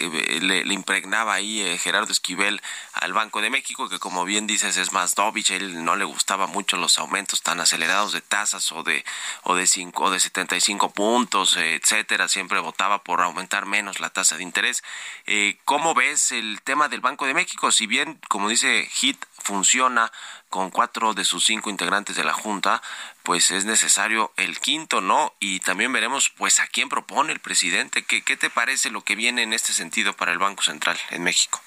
[0.42, 2.62] le, impregnaba ahí Gerardo Esquivel
[2.94, 6.48] al Banco de México, que como bien dices es más Dovich, él no le gustaba
[6.48, 9.04] mucho los aumentos tan acelerados de tasas o de
[9.44, 14.38] o de cinco o de 75 puntos, etcétera, siempre votaba por aumentar menos la tasa
[14.38, 14.84] de interés.
[15.26, 17.72] Eh, ¿Cómo ves el tema del Banco de México?
[17.72, 20.12] Si bien, como dice HIT, funciona
[20.50, 22.82] con cuatro de sus cinco integrantes de la Junta,
[23.24, 25.34] pues es necesario el quinto, ¿no?
[25.40, 28.04] Y también veremos, pues, a quién propone el presidente.
[28.04, 31.24] ¿Qué, qué te parece lo que viene en este sentido para el Banco Central en
[31.24, 31.62] México?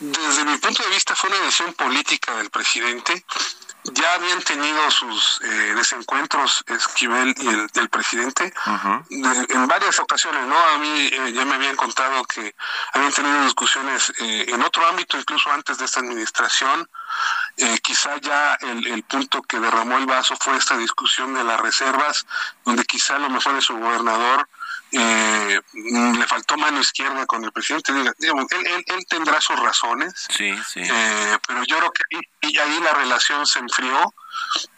[0.00, 3.24] Desde mi punto de vista fue una decisión política del presidente.
[3.92, 8.52] Ya habían tenido sus eh, desencuentros Esquivel y el, presidente
[9.10, 10.58] en varias ocasiones, ¿no?
[10.58, 12.54] A mí eh, ya me habían contado que
[12.94, 16.88] habían tenido discusiones eh, en otro ámbito, incluso antes de esta administración.
[17.82, 22.26] quizá ya el, el, punto que derramó el vaso fue esta discusión de las reservas,
[22.64, 24.48] donde quizá lo mejor es su gobernador
[24.96, 27.92] eh, le faltó mano izquierda con el presidente.
[28.18, 30.80] Digamos, él, él, tendrá sus razones, sí, sí.
[30.80, 32.02] Eh, pero yo creo que
[32.42, 34.14] ahí, ahí, la relación se enfrió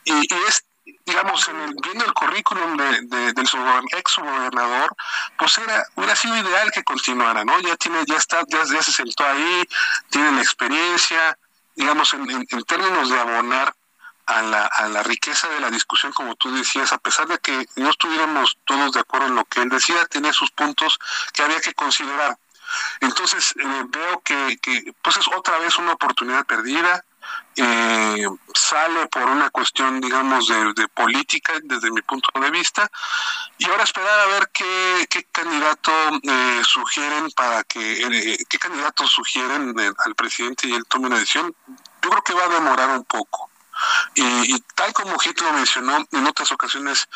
[0.04, 0.64] y, y es
[1.04, 3.46] digamos, en el, viendo el currículum de, de, del
[3.92, 4.94] ex gobernador,
[5.38, 7.58] pues era, hubiera sido ideal que continuara, ¿no?
[7.60, 9.64] Ya tiene, ya está, ya, ya se sentó ahí,
[10.10, 11.38] tiene la experiencia,
[11.76, 13.74] digamos, en, en, en términos de abonar
[14.26, 17.66] a la, a la riqueza de la discusión, como tú decías, a pesar de que
[17.76, 20.98] no estuviéramos todos de acuerdo en lo que él decía, tenía sus puntos
[21.32, 22.36] que había que considerar.
[23.00, 24.58] Entonces eh, veo que,
[25.02, 27.04] pues es otra vez una oportunidad perdida.
[27.56, 28.24] Eh,
[28.54, 32.88] sale por una cuestión, digamos, de, política desde mi punto de vista,
[33.58, 35.90] y ahora esperar a ver qué, qué candidato
[36.22, 41.54] eh, sugieren para que, eh, qué candidatos sugieren al presidente y él tome una decisión.
[42.02, 43.50] Yo creo que va a demorar un poco.
[44.14, 47.08] Y, tal como Hitler mencionó, en otras ocasiones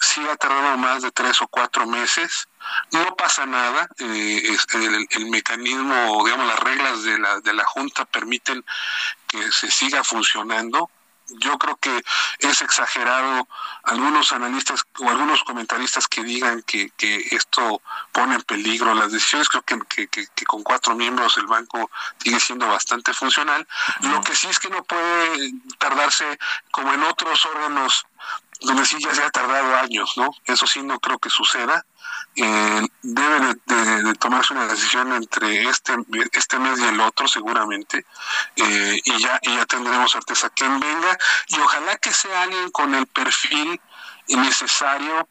[0.00, 2.48] sí ha tardado más de tres o cuatro meses.
[2.92, 3.88] No pasa nada.
[3.98, 8.64] Eh, el, el, mecanismo, digamos, las reglas de la, de la Junta permiten
[9.26, 10.90] que se siga funcionando
[11.28, 12.02] yo creo que
[12.38, 13.48] es exagerado
[13.84, 16.92] algunos analistas o algunos comentaristas que digan que,
[17.30, 19.48] esto pone en peligro las decisiones.
[19.48, 21.90] Creo que, que, con cuatro miembros el banco
[22.22, 23.66] sigue siendo bastante funcional.
[24.00, 26.38] Lo que sí es que no puede tardarse
[26.70, 28.06] como en otros órganos
[28.60, 30.34] donde sí ya se ha tardado años, ¿no?
[30.44, 31.84] Eso sí no creo que suceda.
[32.40, 35.96] Eh, debe de, tomarse una decisión entre este
[36.30, 38.06] este mes y el otro seguramente
[38.54, 41.18] eh, y ya y ya tendremos certeza quién venga
[41.48, 43.80] y ojalá que sea alguien con el perfil
[44.28, 45.28] necesario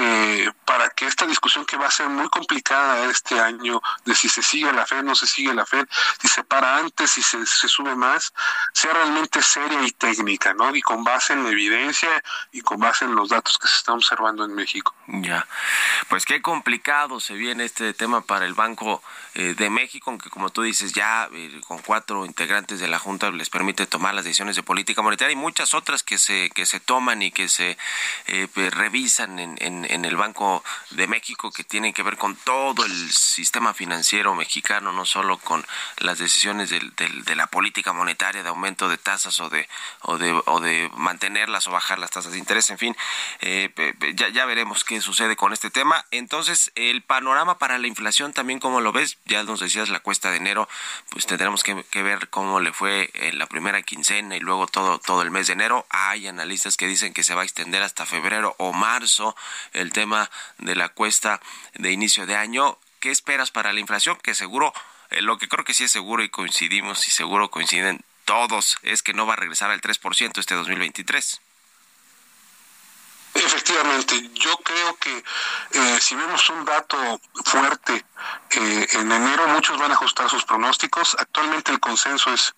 [0.00, 4.28] eh, para que esta discusión que va a ser muy complicada este año, de si
[4.28, 5.84] se sigue la fe, no se sigue la fe,
[6.20, 8.32] si se para antes, si se, se sube más,
[8.72, 10.72] sea realmente seria y técnica, ¿no?
[10.76, 13.96] Y con base en la evidencia y con base en los datos que se están
[13.96, 14.94] observando en México.
[15.08, 15.44] Ya,
[16.08, 19.02] pues qué complicado se viene este tema para el Banco
[19.34, 23.30] eh, de México, aunque como tú dices, ya eh, con cuatro integrantes de la Junta
[23.30, 26.80] les permite tomar las decisiones de política monetaria y muchas otras que se, que se
[26.80, 27.76] toman y que se
[28.54, 32.84] pues, revisan en, en en el Banco de México que tienen que ver con todo
[32.84, 35.64] el sistema financiero mexicano, no solo con
[35.98, 39.68] las decisiones de la política monetaria de aumento de tasas o de,
[40.02, 42.96] o de, o de mantenerlas o bajar las tasas de interés, en fin,
[43.40, 43.72] eh,
[44.14, 45.97] ya, ya veremos qué sucede con este tema.
[46.10, 50.30] Entonces, el panorama para la inflación también, como lo ves, ya nos decías la cuesta
[50.30, 50.68] de enero,
[51.10, 55.22] pues tendremos que, ver cómo le fue en la primera quincena y luego todo, todo
[55.22, 55.86] el mes de enero.
[55.90, 59.36] Hay analistas que dicen que se va a extender hasta febrero o marzo
[59.72, 61.40] el tema de la cuesta
[61.74, 62.78] de inicio de año.
[63.00, 64.16] ¿Qué esperas para la inflación?
[64.22, 64.72] Que seguro,
[65.10, 69.02] eh, lo que creo que sí es seguro y coincidimos y seguro coinciden todos es
[69.02, 71.40] que no va a regresar al 3% este 2023.
[73.34, 75.24] Efectivamente, yo creo que
[75.72, 78.04] eh, si vemos un dato fuerte
[78.50, 81.16] eh, en enero, muchos van a ajustar sus pronósticos.
[81.18, 82.54] Actualmente el consenso es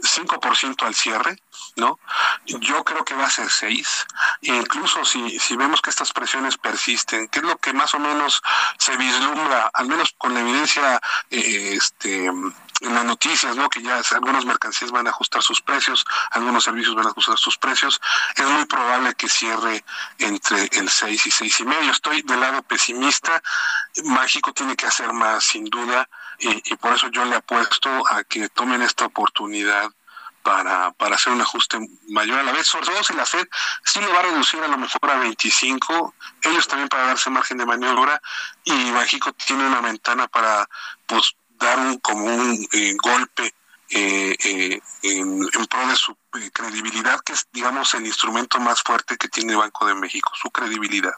[0.00, 1.38] 5% al cierre,
[1.76, 1.98] ¿no?
[2.46, 4.06] Yo creo que va a ser 6.
[4.42, 7.98] E incluso si, si vemos que estas presiones persisten, que es lo que más o
[7.98, 8.42] menos
[8.78, 11.00] se vislumbra, al menos con la evidencia
[11.30, 13.68] eh, este, en las noticias, ¿no?
[13.68, 17.56] Que ya algunas mercancías van a ajustar sus precios, algunos servicios van a ajustar sus
[17.58, 18.00] precios.
[18.36, 19.84] Es muy probable que cierre
[20.18, 21.90] entre el 6 y seis y medio.
[21.90, 23.42] Estoy del lado pesimista.
[24.04, 28.48] México tiene que hacer más, sin duda, y por eso yo le apuesto a que
[28.48, 29.90] tomen esta oportunidad
[30.44, 31.78] para, para hacer un ajuste
[32.08, 33.48] mayor a la vez, sobre todo si la Fed
[33.82, 37.56] sí lo va a reducir a lo mejor a 25, ellos también para darse margen
[37.56, 38.20] de maniobra
[38.62, 40.68] y México tiene una ventana para
[41.06, 43.54] pues dar un, como un eh, golpe
[43.88, 46.14] eh, eh, en, pro de su
[46.52, 50.50] credibilidad, que es, digamos, el instrumento más fuerte que tiene el Banco de México, su
[50.50, 51.14] credibilidad.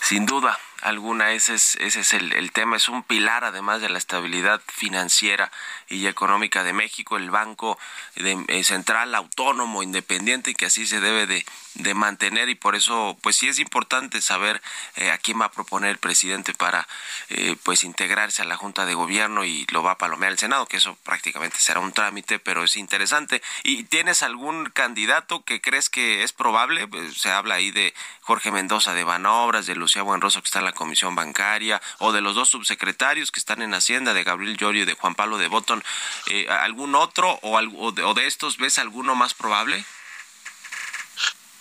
[0.00, 3.88] Sin duda alguna, ese es, ese es el, el, tema, es un pilar además de
[3.88, 5.50] la estabilidad financiera
[5.88, 7.78] y económica de México, el Banco
[8.16, 13.36] de, Central autónomo, independiente, que así se debe de, de mantener y por eso pues
[13.36, 14.60] sí es importante saber
[14.96, 16.88] eh, a quién va a proponer el presidente para
[17.28, 20.66] eh, pues integrarse a la Junta de Gobierno y lo va a palomear el Senado,
[20.66, 23.42] que eso prácticamente será un trámite, pero es interesante.
[23.62, 26.88] ¿Y tienes algún candidato que crees que es probable?
[27.14, 30.72] Se habla ahí de Jorge Mendoza de Banobras, de Lucía Buenroso que está en la
[30.76, 34.86] Comisión Bancaria, o de los dos subsecretarios que están en Hacienda, de Gabriel Llorio y
[34.86, 35.82] de Juan Pablo de Botón.
[36.28, 39.84] Eh, ¿Algún otro o, o de estos ves alguno más probable?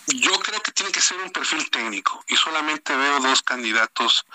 [0.08, 4.26] Yo creo que tiene que ser un perfil técnico y solamente veo dos candidatos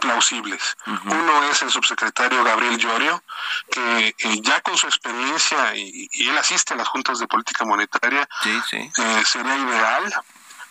[0.00, 0.76] plausibles.
[0.86, 3.22] Uno es el subsecretario Gabriel Llorio,
[3.70, 8.28] que eh, ya con su experiencia y, él asiste a las juntas de política monetaria,
[8.44, 10.14] eh, sería ideal.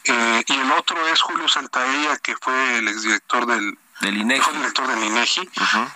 [0.06, 4.42] Eh, y el otro es Julio Santaella, que fue el exdirector del del INEGI.
[4.42, 5.50] Fue director del INEGI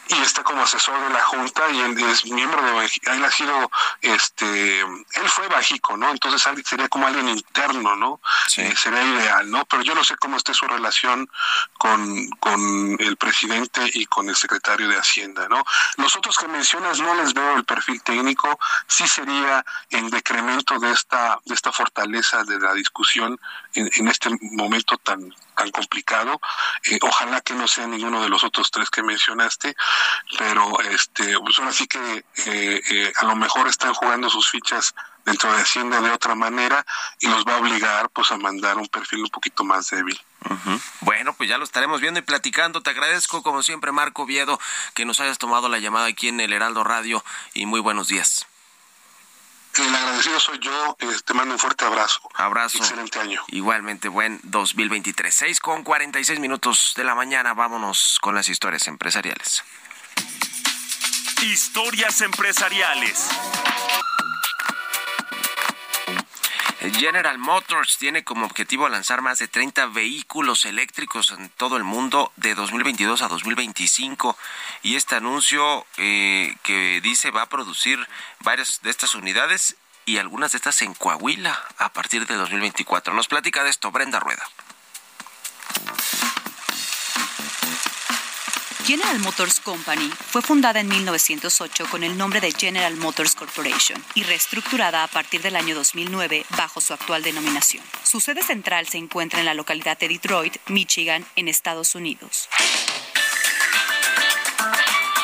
[0.10, 3.72] y está como asesor de la Junta y él es miembro de él ha sido
[4.02, 6.12] este él fue bajico, ¿no?
[6.12, 8.20] Entonces sería como alguien interno, ¿no?
[8.58, 9.66] Eh, sería ideal, ¿no?
[9.66, 11.30] Pero yo no sé cómo esté su relación
[11.78, 15.64] con, con el presidente y con el secretario de Hacienda, ¿no?
[15.98, 20.92] Los otros que mencionas no les veo el perfil técnico, sí sería en decremento de
[20.92, 23.40] esta de esta fortaleza de la discusión
[23.74, 26.40] en, en este momento tan tan complicado.
[26.86, 29.76] Eh, ojalá que no sean ninguno de los otros tres que mencionaste,
[30.38, 34.94] pero este, pues ahora sí que eh, eh, a lo mejor están jugando sus fichas
[35.26, 36.86] dentro de Hacienda de otra manera
[37.20, 40.20] y los va a obligar pues a mandar un perfil un poquito más débil.
[41.02, 42.82] Bueno, pues ya lo estaremos viendo y platicando.
[42.82, 44.60] Te agradezco como siempre, Marco Viedo,
[44.94, 47.24] que nos hayas tomado la llamada aquí en el Heraldo Radio
[47.54, 48.46] y muy buenos días.
[49.76, 50.96] El agradecido soy yo.
[51.00, 52.22] Eh, te mando un fuerte abrazo.
[52.36, 52.78] Abrazo.
[52.78, 53.42] Excelente año.
[53.48, 55.34] Igualmente, buen 2023.
[55.34, 57.54] 6 con 46 minutos de la mañana.
[57.54, 59.64] Vámonos con las historias empresariales.
[61.42, 63.30] Historias empresariales.
[66.92, 72.34] General Motors tiene como objetivo lanzar más de 30 vehículos eléctricos en todo el mundo
[72.36, 74.38] de 2022 a 2025
[74.82, 78.06] y este anuncio eh, que dice va a producir
[78.40, 83.14] varias de estas unidades y algunas de estas en Coahuila a partir de 2024.
[83.14, 84.44] Nos platica de esto Brenda Rueda.
[88.86, 94.24] General Motors Company fue fundada en 1908 con el nombre de General Motors Corporation y
[94.24, 97.82] reestructurada a partir del año 2009 bajo su actual denominación.
[98.04, 102.50] Su sede central se encuentra en la localidad de Detroit, Michigan, en Estados Unidos.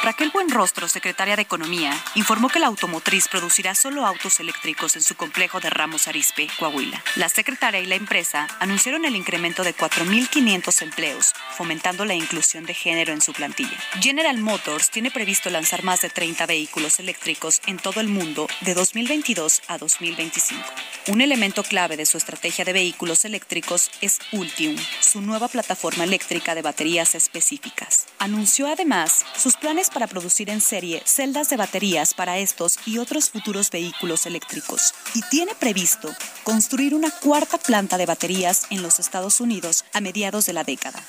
[0.02, 5.16] Raquel Buenrostro, secretaria de Economía, informó que la automotriz producirá solo autos eléctricos en su
[5.16, 7.04] complejo de Ramos Arizpe, Coahuila.
[7.18, 12.74] La secretaria y la empresa anunciaron el incremento de 4.500 empleos, fomentando la inclusión de
[12.74, 13.78] género en su plantilla.
[14.00, 18.76] General Motors tiene previsto lanzar más de 30 vehículos eléctricos en todo el mundo de
[18.76, 20.64] 2022 a 2025.
[21.08, 26.56] Un elemento clave de su estrategia de vehículos eléctricos es Ultium, su nueva plataforma eléctrica
[26.56, 28.06] de baterías específicas.
[28.20, 33.30] Anunció además sus planes para producir en serie celdas de baterías para estos y otros
[33.30, 36.10] futuros vehículos eléctricos y tiene previsto
[36.44, 41.02] construir una cuarta planta de baterías en los Estados Unidos a mediados de la década.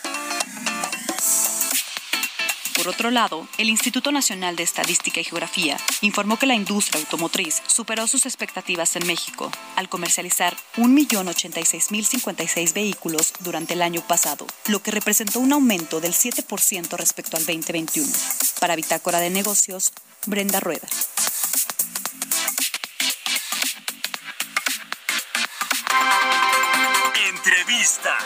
[2.75, 7.63] Por otro lado, el Instituto Nacional de Estadística y Geografía informó que la industria automotriz
[7.67, 14.91] superó sus expectativas en México al comercializar 1.086.056 vehículos durante el año pasado, lo que
[14.91, 18.11] representó un aumento del 7% respecto al 2021.
[18.61, 19.93] Para Bitácora de Negocios,
[20.27, 20.89] Brenda Rueda.
[27.29, 28.17] Entrevista.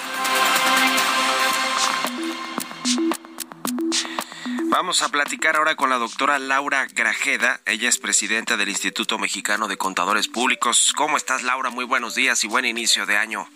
[4.75, 7.61] Vamos a platicar ahora con la doctora Laura Grajeda.
[7.65, 10.93] Ella es presidenta del Instituto Mexicano de Contadores Públicos.
[10.97, 11.71] ¿Cómo estás, Laura?
[11.71, 13.49] Muy buenos días y buen inicio de año.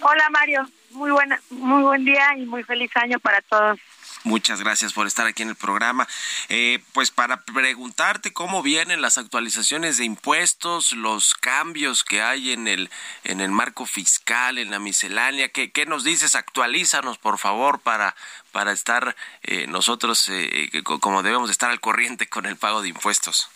[0.00, 0.66] Hola, Mario.
[0.92, 3.78] Muy buena, muy buen día y muy feliz año para todos.
[4.24, 6.08] Muchas gracias por estar aquí en el programa.
[6.48, 12.66] Eh, pues para preguntarte cómo vienen las actualizaciones de impuestos, los cambios que hay en
[12.66, 12.90] el
[13.24, 16.34] en el marco fiscal, en la miscelánea, ¿qué, qué nos dices?
[16.34, 18.16] Actualízanos, por favor, para
[18.52, 23.50] para estar eh, nosotros eh, como debemos estar al corriente con el pago de impuestos.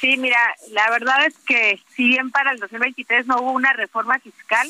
[0.00, 4.18] Sí, mira, la verdad es que si bien para el 2023 no hubo una reforma
[4.18, 4.68] fiscal,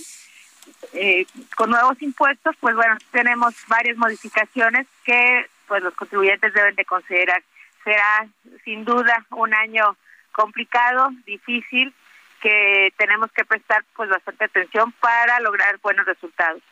[0.92, 1.26] eh,
[1.56, 7.42] con nuevos impuestos, pues bueno, tenemos varias modificaciones que pues los contribuyentes deben de considerar.
[7.82, 8.26] Será
[8.64, 9.96] sin duda un año
[10.32, 11.92] complicado, difícil,
[12.40, 16.62] que tenemos que prestar pues bastante atención para lograr buenos resultados.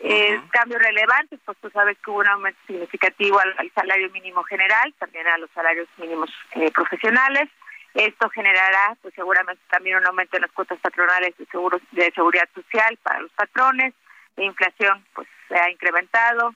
[0.00, 4.94] Eh, cambios relevantes, pues tú sabes que hubo un aumento significativo al, salario mínimo general,
[4.98, 7.48] también a los salarios mínimos eh, profesionales.
[7.94, 12.48] Esto generará, pues seguramente también un aumento en las cuotas patronales de seguros de seguridad
[12.54, 13.94] social para los patrones.
[14.36, 16.54] La inflación, pues se ha incrementado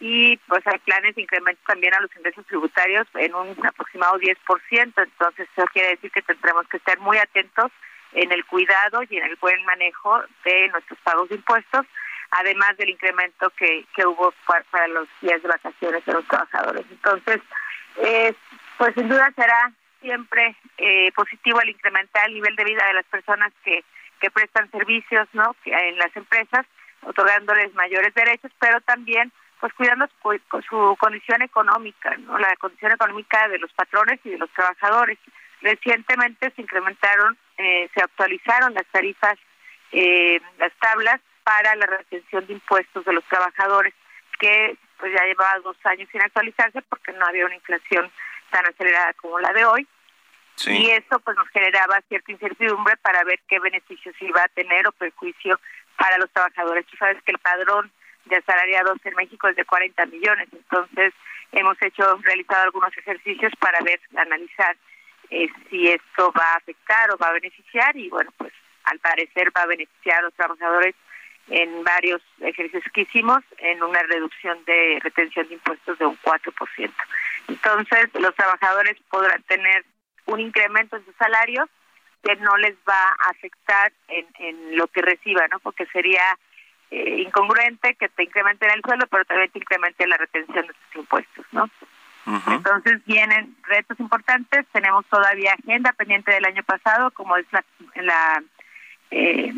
[0.00, 4.36] y pues hay planes de incremento también a los ingresos tributarios en un aproximado 10%.
[4.70, 7.70] Entonces eso quiere decir que tendremos que estar muy atentos
[8.12, 11.84] en el cuidado y en el buen manejo de nuestros pagos de impuestos
[12.30, 14.32] además del incremento que, que hubo
[14.70, 16.84] para, los días de vacaciones de los trabajadores.
[16.90, 17.40] Entonces,
[17.96, 18.34] eh,
[18.76, 23.06] pues sin duda será siempre eh, positivo el incrementar el nivel de vida de las
[23.06, 23.84] personas que,
[24.20, 26.66] que prestan servicios no en las empresas,
[27.02, 33.48] otorgándoles mayores derechos, pero también pues cuidando su, su condición económica, no la condición económica
[33.48, 35.18] de los patrones y de los trabajadores.
[35.60, 39.36] Recientemente se incrementaron, eh, se actualizaron las tarifas,
[39.90, 43.94] eh, las tablas para la retención de impuestos de los trabajadores,
[44.38, 48.10] que pues ya llevaba dos años sin actualizarse porque no había una inflación
[48.50, 49.88] tan acelerada como la de hoy.
[50.66, 54.92] Y eso pues nos generaba cierta incertidumbre para ver qué beneficios iba a tener o
[54.92, 55.58] perjuicio
[55.96, 56.84] para los trabajadores.
[56.84, 57.90] Tú sabes que el padrón
[58.26, 61.14] de asalariados en México es de 40 millones, entonces
[61.52, 64.76] hemos hecho, realizado algunos ejercicios para ver, analizar
[65.30, 68.52] eh, si esto va a afectar o va a beneficiar y bueno, pues
[68.84, 70.94] al parecer va a beneficiar a los trabajadores
[71.50, 76.92] en varios ejercicios que hicimos en una reducción de retención de impuestos de un 4%.
[77.48, 79.84] Entonces, los trabajadores podrán tener
[80.26, 81.68] un incremento en sus salarios
[82.22, 85.58] que no les va a afectar en, en lo que reciban, ¿no?
[85.60, 86.22] Porque sería
[86.90, 90.96] eh, incongruente que te incrementen el sueldo, pero también te incrementen la retención de tus
[90.96, 91.70] impuestos, ¿no?
[92.46, 98.42] Entonces vienen retos importantes, tenemos todavía agenda pendiente del año pasado, como es la, la
[99.10, 99.52] eh,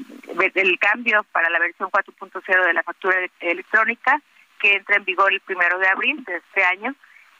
[0.54, 4.20] el cambio para la versión 4.0 de la factura electrónica,
[4.58, 6.94] que entra en vigor el primero de abril de este año,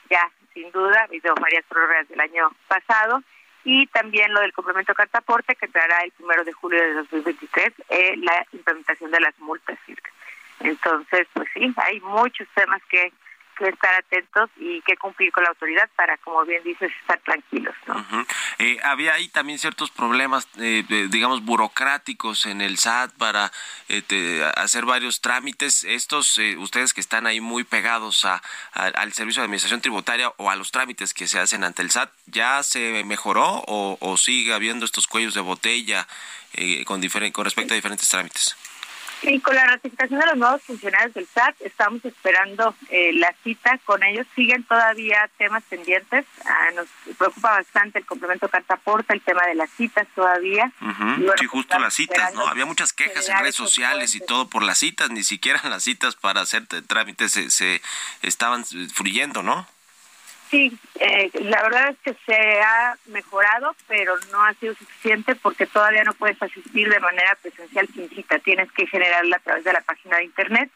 [0.09, 3.23] ya sin duda, habido varias prórrogas del año pasado,
[3.63, 8.17] y también lo del complemento cartaporte, que entrará el primero de julio de 2023, eh,
[8.17, 9.79] la implementación de las multas.
[10.61, 13.13] Entonces, pues sí, hay muchos temas que
[13.69, 17.75] estar atentos y que cumplir con la autoridad para, como bien dices, estar tranquilos.
[18.59, 23.53] Eh, había ahí también ciertos problemas, eh, digamos, burocráticos en el SAT para
[23.89, 25.85] eh, hacer varios trámites.
[25.85, 28.43] Estos, ustedes que están ahí muy pegados a,
[28.73, 32.11] al Servicio de Administración Tributaria o a los trámites que se hacen ante el SAT,
[32.27, 36.07] ¿ya se mejoró o, sigue habiendo estos cuellos de botella
[36.85, 37.01] con,
[37.33, 38.57] con respecto a diferentes trámites?
[39.21, 43.79] Sí, con la ratificación de los nuevos funcionarios del SAT, estamos esperando eh, la cita
[43.85, 44.27] con ellos.
[44.35, 46.25] Siguen todavía temas pendientes.
[46.47, 50.73] Ah, nos preocupa bastante el complemento cartaporta, el tema de las citas todavía.
[51.39, 52.47] sí, justo las citas, ¿no?
[52.47, 55.11] Había muchas quejas en redes sociales y todo por las citas.
[55.11, 57.83] Ni siquiera las citas para hacer trámites se, se
[58.23, 59.67] estaban fluyendo, ¿no?
[60.51, 65.65] Sí, eh, la verdad es que se ha mejorado, pero no ha sido suficiente porque
[65.67, 68.41] todavía no puedes asistir de manera presencial sin cita.
[68.41, 70.69] Tienes que generarla a través de la página de Internet.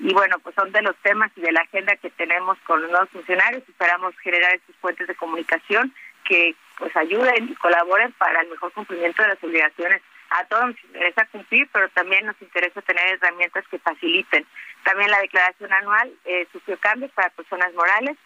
[0.00, 2.90] Y bueno, pues son de los temas y de la agenda que tenemos con los
[2.90, 3.62] nuevos funcionarios.
[3.68, 5.94] Esperamos generar estos puentes de comunicación
[6.24, 10.02] que pues ayuden y colaboren para el mejor cumplimiento de las obligaciones.
[10.30, 14.44] A todos nos interesa cumplir, pero también nos interesa tener herramientas que faciliten.
[14.82, 18.16] También la declaración anual eh, sufrió cambios para personas morales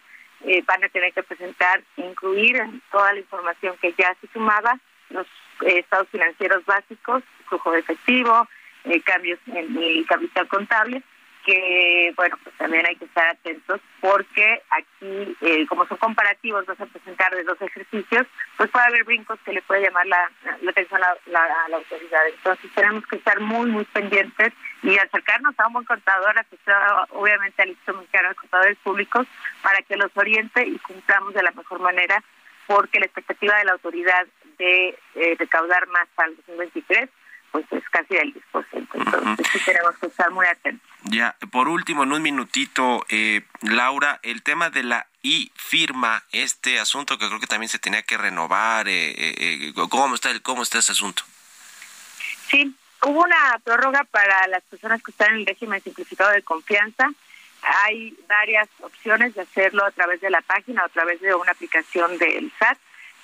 [0.45, 2.61] eh, van a tener que presentar, incluir
[2.91, 4.79] toda la información que ya se sumaba,
[5.09, 5.27] los
[5.61, 8.47] eh, estados financieros básicos, flujo de efectivo,
[8.85, 11.03] eh, cambios en el capital contable,
[11.47, 16.85] que bueno, pues también hay que estar atentos porque aquí, como son comparativos, vas a
[16.85, 18.27] presentar de dos ejercicios,
[18.57, 20.29] pues puede haber brincos que le puede llamar la,
[20.69, 22.27] atención a la, autoridad.
[22.27, 24.51] Entonces tenemos que estar muy, muy pendientes
[24.83, 29.25] y acercarnos a un buen contador, asociado obviamente al Instituto Mexicano de Contadores Públicos,
[29.63, 32.21] para que los oriente y cumplamos de la mejor manera,
[32.67, 34.27] porque la expectativa de la autoridad
[34.57, 37.09] de eh, recaudar más para el 2023
[37.51, 38.87] pues es casi del 10%.
[38.93, 40.86] Entonces sí tenemos que estar muy atentos.
[41.09, 46.79] Ya, por último, en un minutito, eh, Laura, el tema de la y firma este
[46.79, 48.87] asunto que creo que también se tenía que renovar.
[48.87, 51.23] Eh, eh, ¿cómo, está el, ¿Cómo está ese asunto?
[52.49, 57.11] Sí, Hubo una prórroga para las personas que están en el régimen simplificado de confianza.
[57.61, 61.51] Hay varias opciones de hacerlo a través de la página o a través de una
[61.51, 62.77] aplicación del SAT,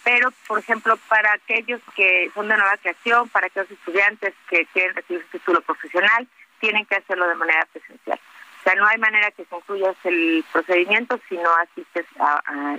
[0.04, 4.96] pero, por ejemplo, para aquellos que son de nueva creación, para aquellos estudiantes que quieren
[4.96, 6.28] recibir su título profesional,
[6.64, 8.18] tienen que hacerlo de manera presencial.
[8.18, 12.06] O sea, no hay manera que concluyas el procedimiento si no asistes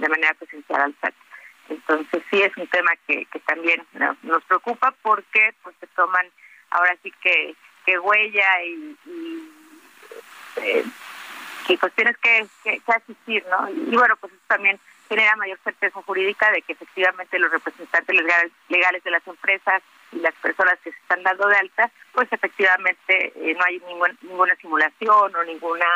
[0.00, 1.14] de manera presencial al SAT.
[1.68, 3.84] Entonces, sí es un tema que, que también
[4.22, 6.26] nos preocupa porque pues se toman
[6.70, 7.54] ahora sí que,
[7.84, 9.50] que huella y, y
[10.56, 10.84] eh,
[11.78, 12.46] pues tienes que,
[12.86, 13.68] asistir, ¿no?
[13.68, 14.80] Y, bueno, pues eso también
[15.10, 18.16] genera mayor certeza jurídica de que efectivamente los representantes
[18.68, 19.82] legales, de las empresas
[20.14, 23.82] y las personas que se están dando de alta, pues efectivamente eh, no hay
[24.22, 25.86] ninguna simulación o ninguna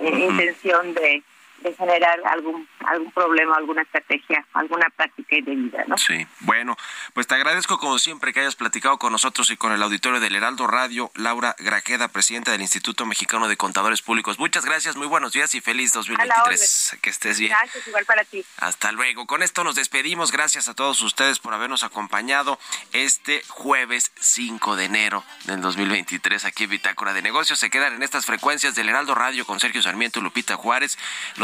[0.00, 1.22] eh, intención de,
[1.62, 5.98] de generar algún algún problema, alguna estrategia, alguna práctica indebida, ¿no?
[5.98, 6.26] Sí.
[6.40, 6.76] Bueno,
[7.12, 10.34] pues te agradezco como siempre que hayas platicado con nosotros y con el auditorio del
[10.34, 14.38] Heraldo Radio, Laura Grajeda, presidenta del Instituto Mexicano de Contadores Públicos.
[14.38, 16.98] Muchas gracias, muy buenos días y feliz 2023.
[17.02, 17.50] Que estés bien.
[17.50, 18.44] Gracias, igual para ti.
[18.58, 19.26] Hasta luego.
[19.26, 20.32] Con esto nos despedimos.
[20.32, 22.58] Gracias a todos ustedes por habernos acompañado
[22.92, 27.58] este jueves 5 de enero del 2023 aquí en Bitácora de Negocios.
[27.58, 30.98] Se quedan en estas frecuencias del Heraldo Radio con Sergio Sarmiento y Lupita Juárez.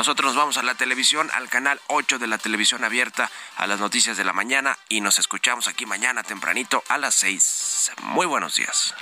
[0.04, 3.80] Nosotros nos vamos a la televisión, al canal 8 de la televisión abierta, a las
[3.80, 7.92] noticias de la mañana y nos escuchamos aquí mañana tempranito a las 6.
[8.02, 8.94] Muy buenos días.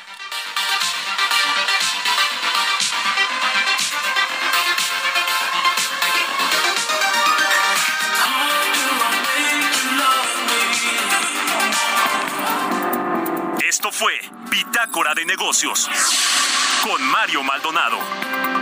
[13.60, 14.20] Esto fue
[14.52, 15.90] Bitácora de Negocios
[16.84, 18.61] con Mario Maldonado.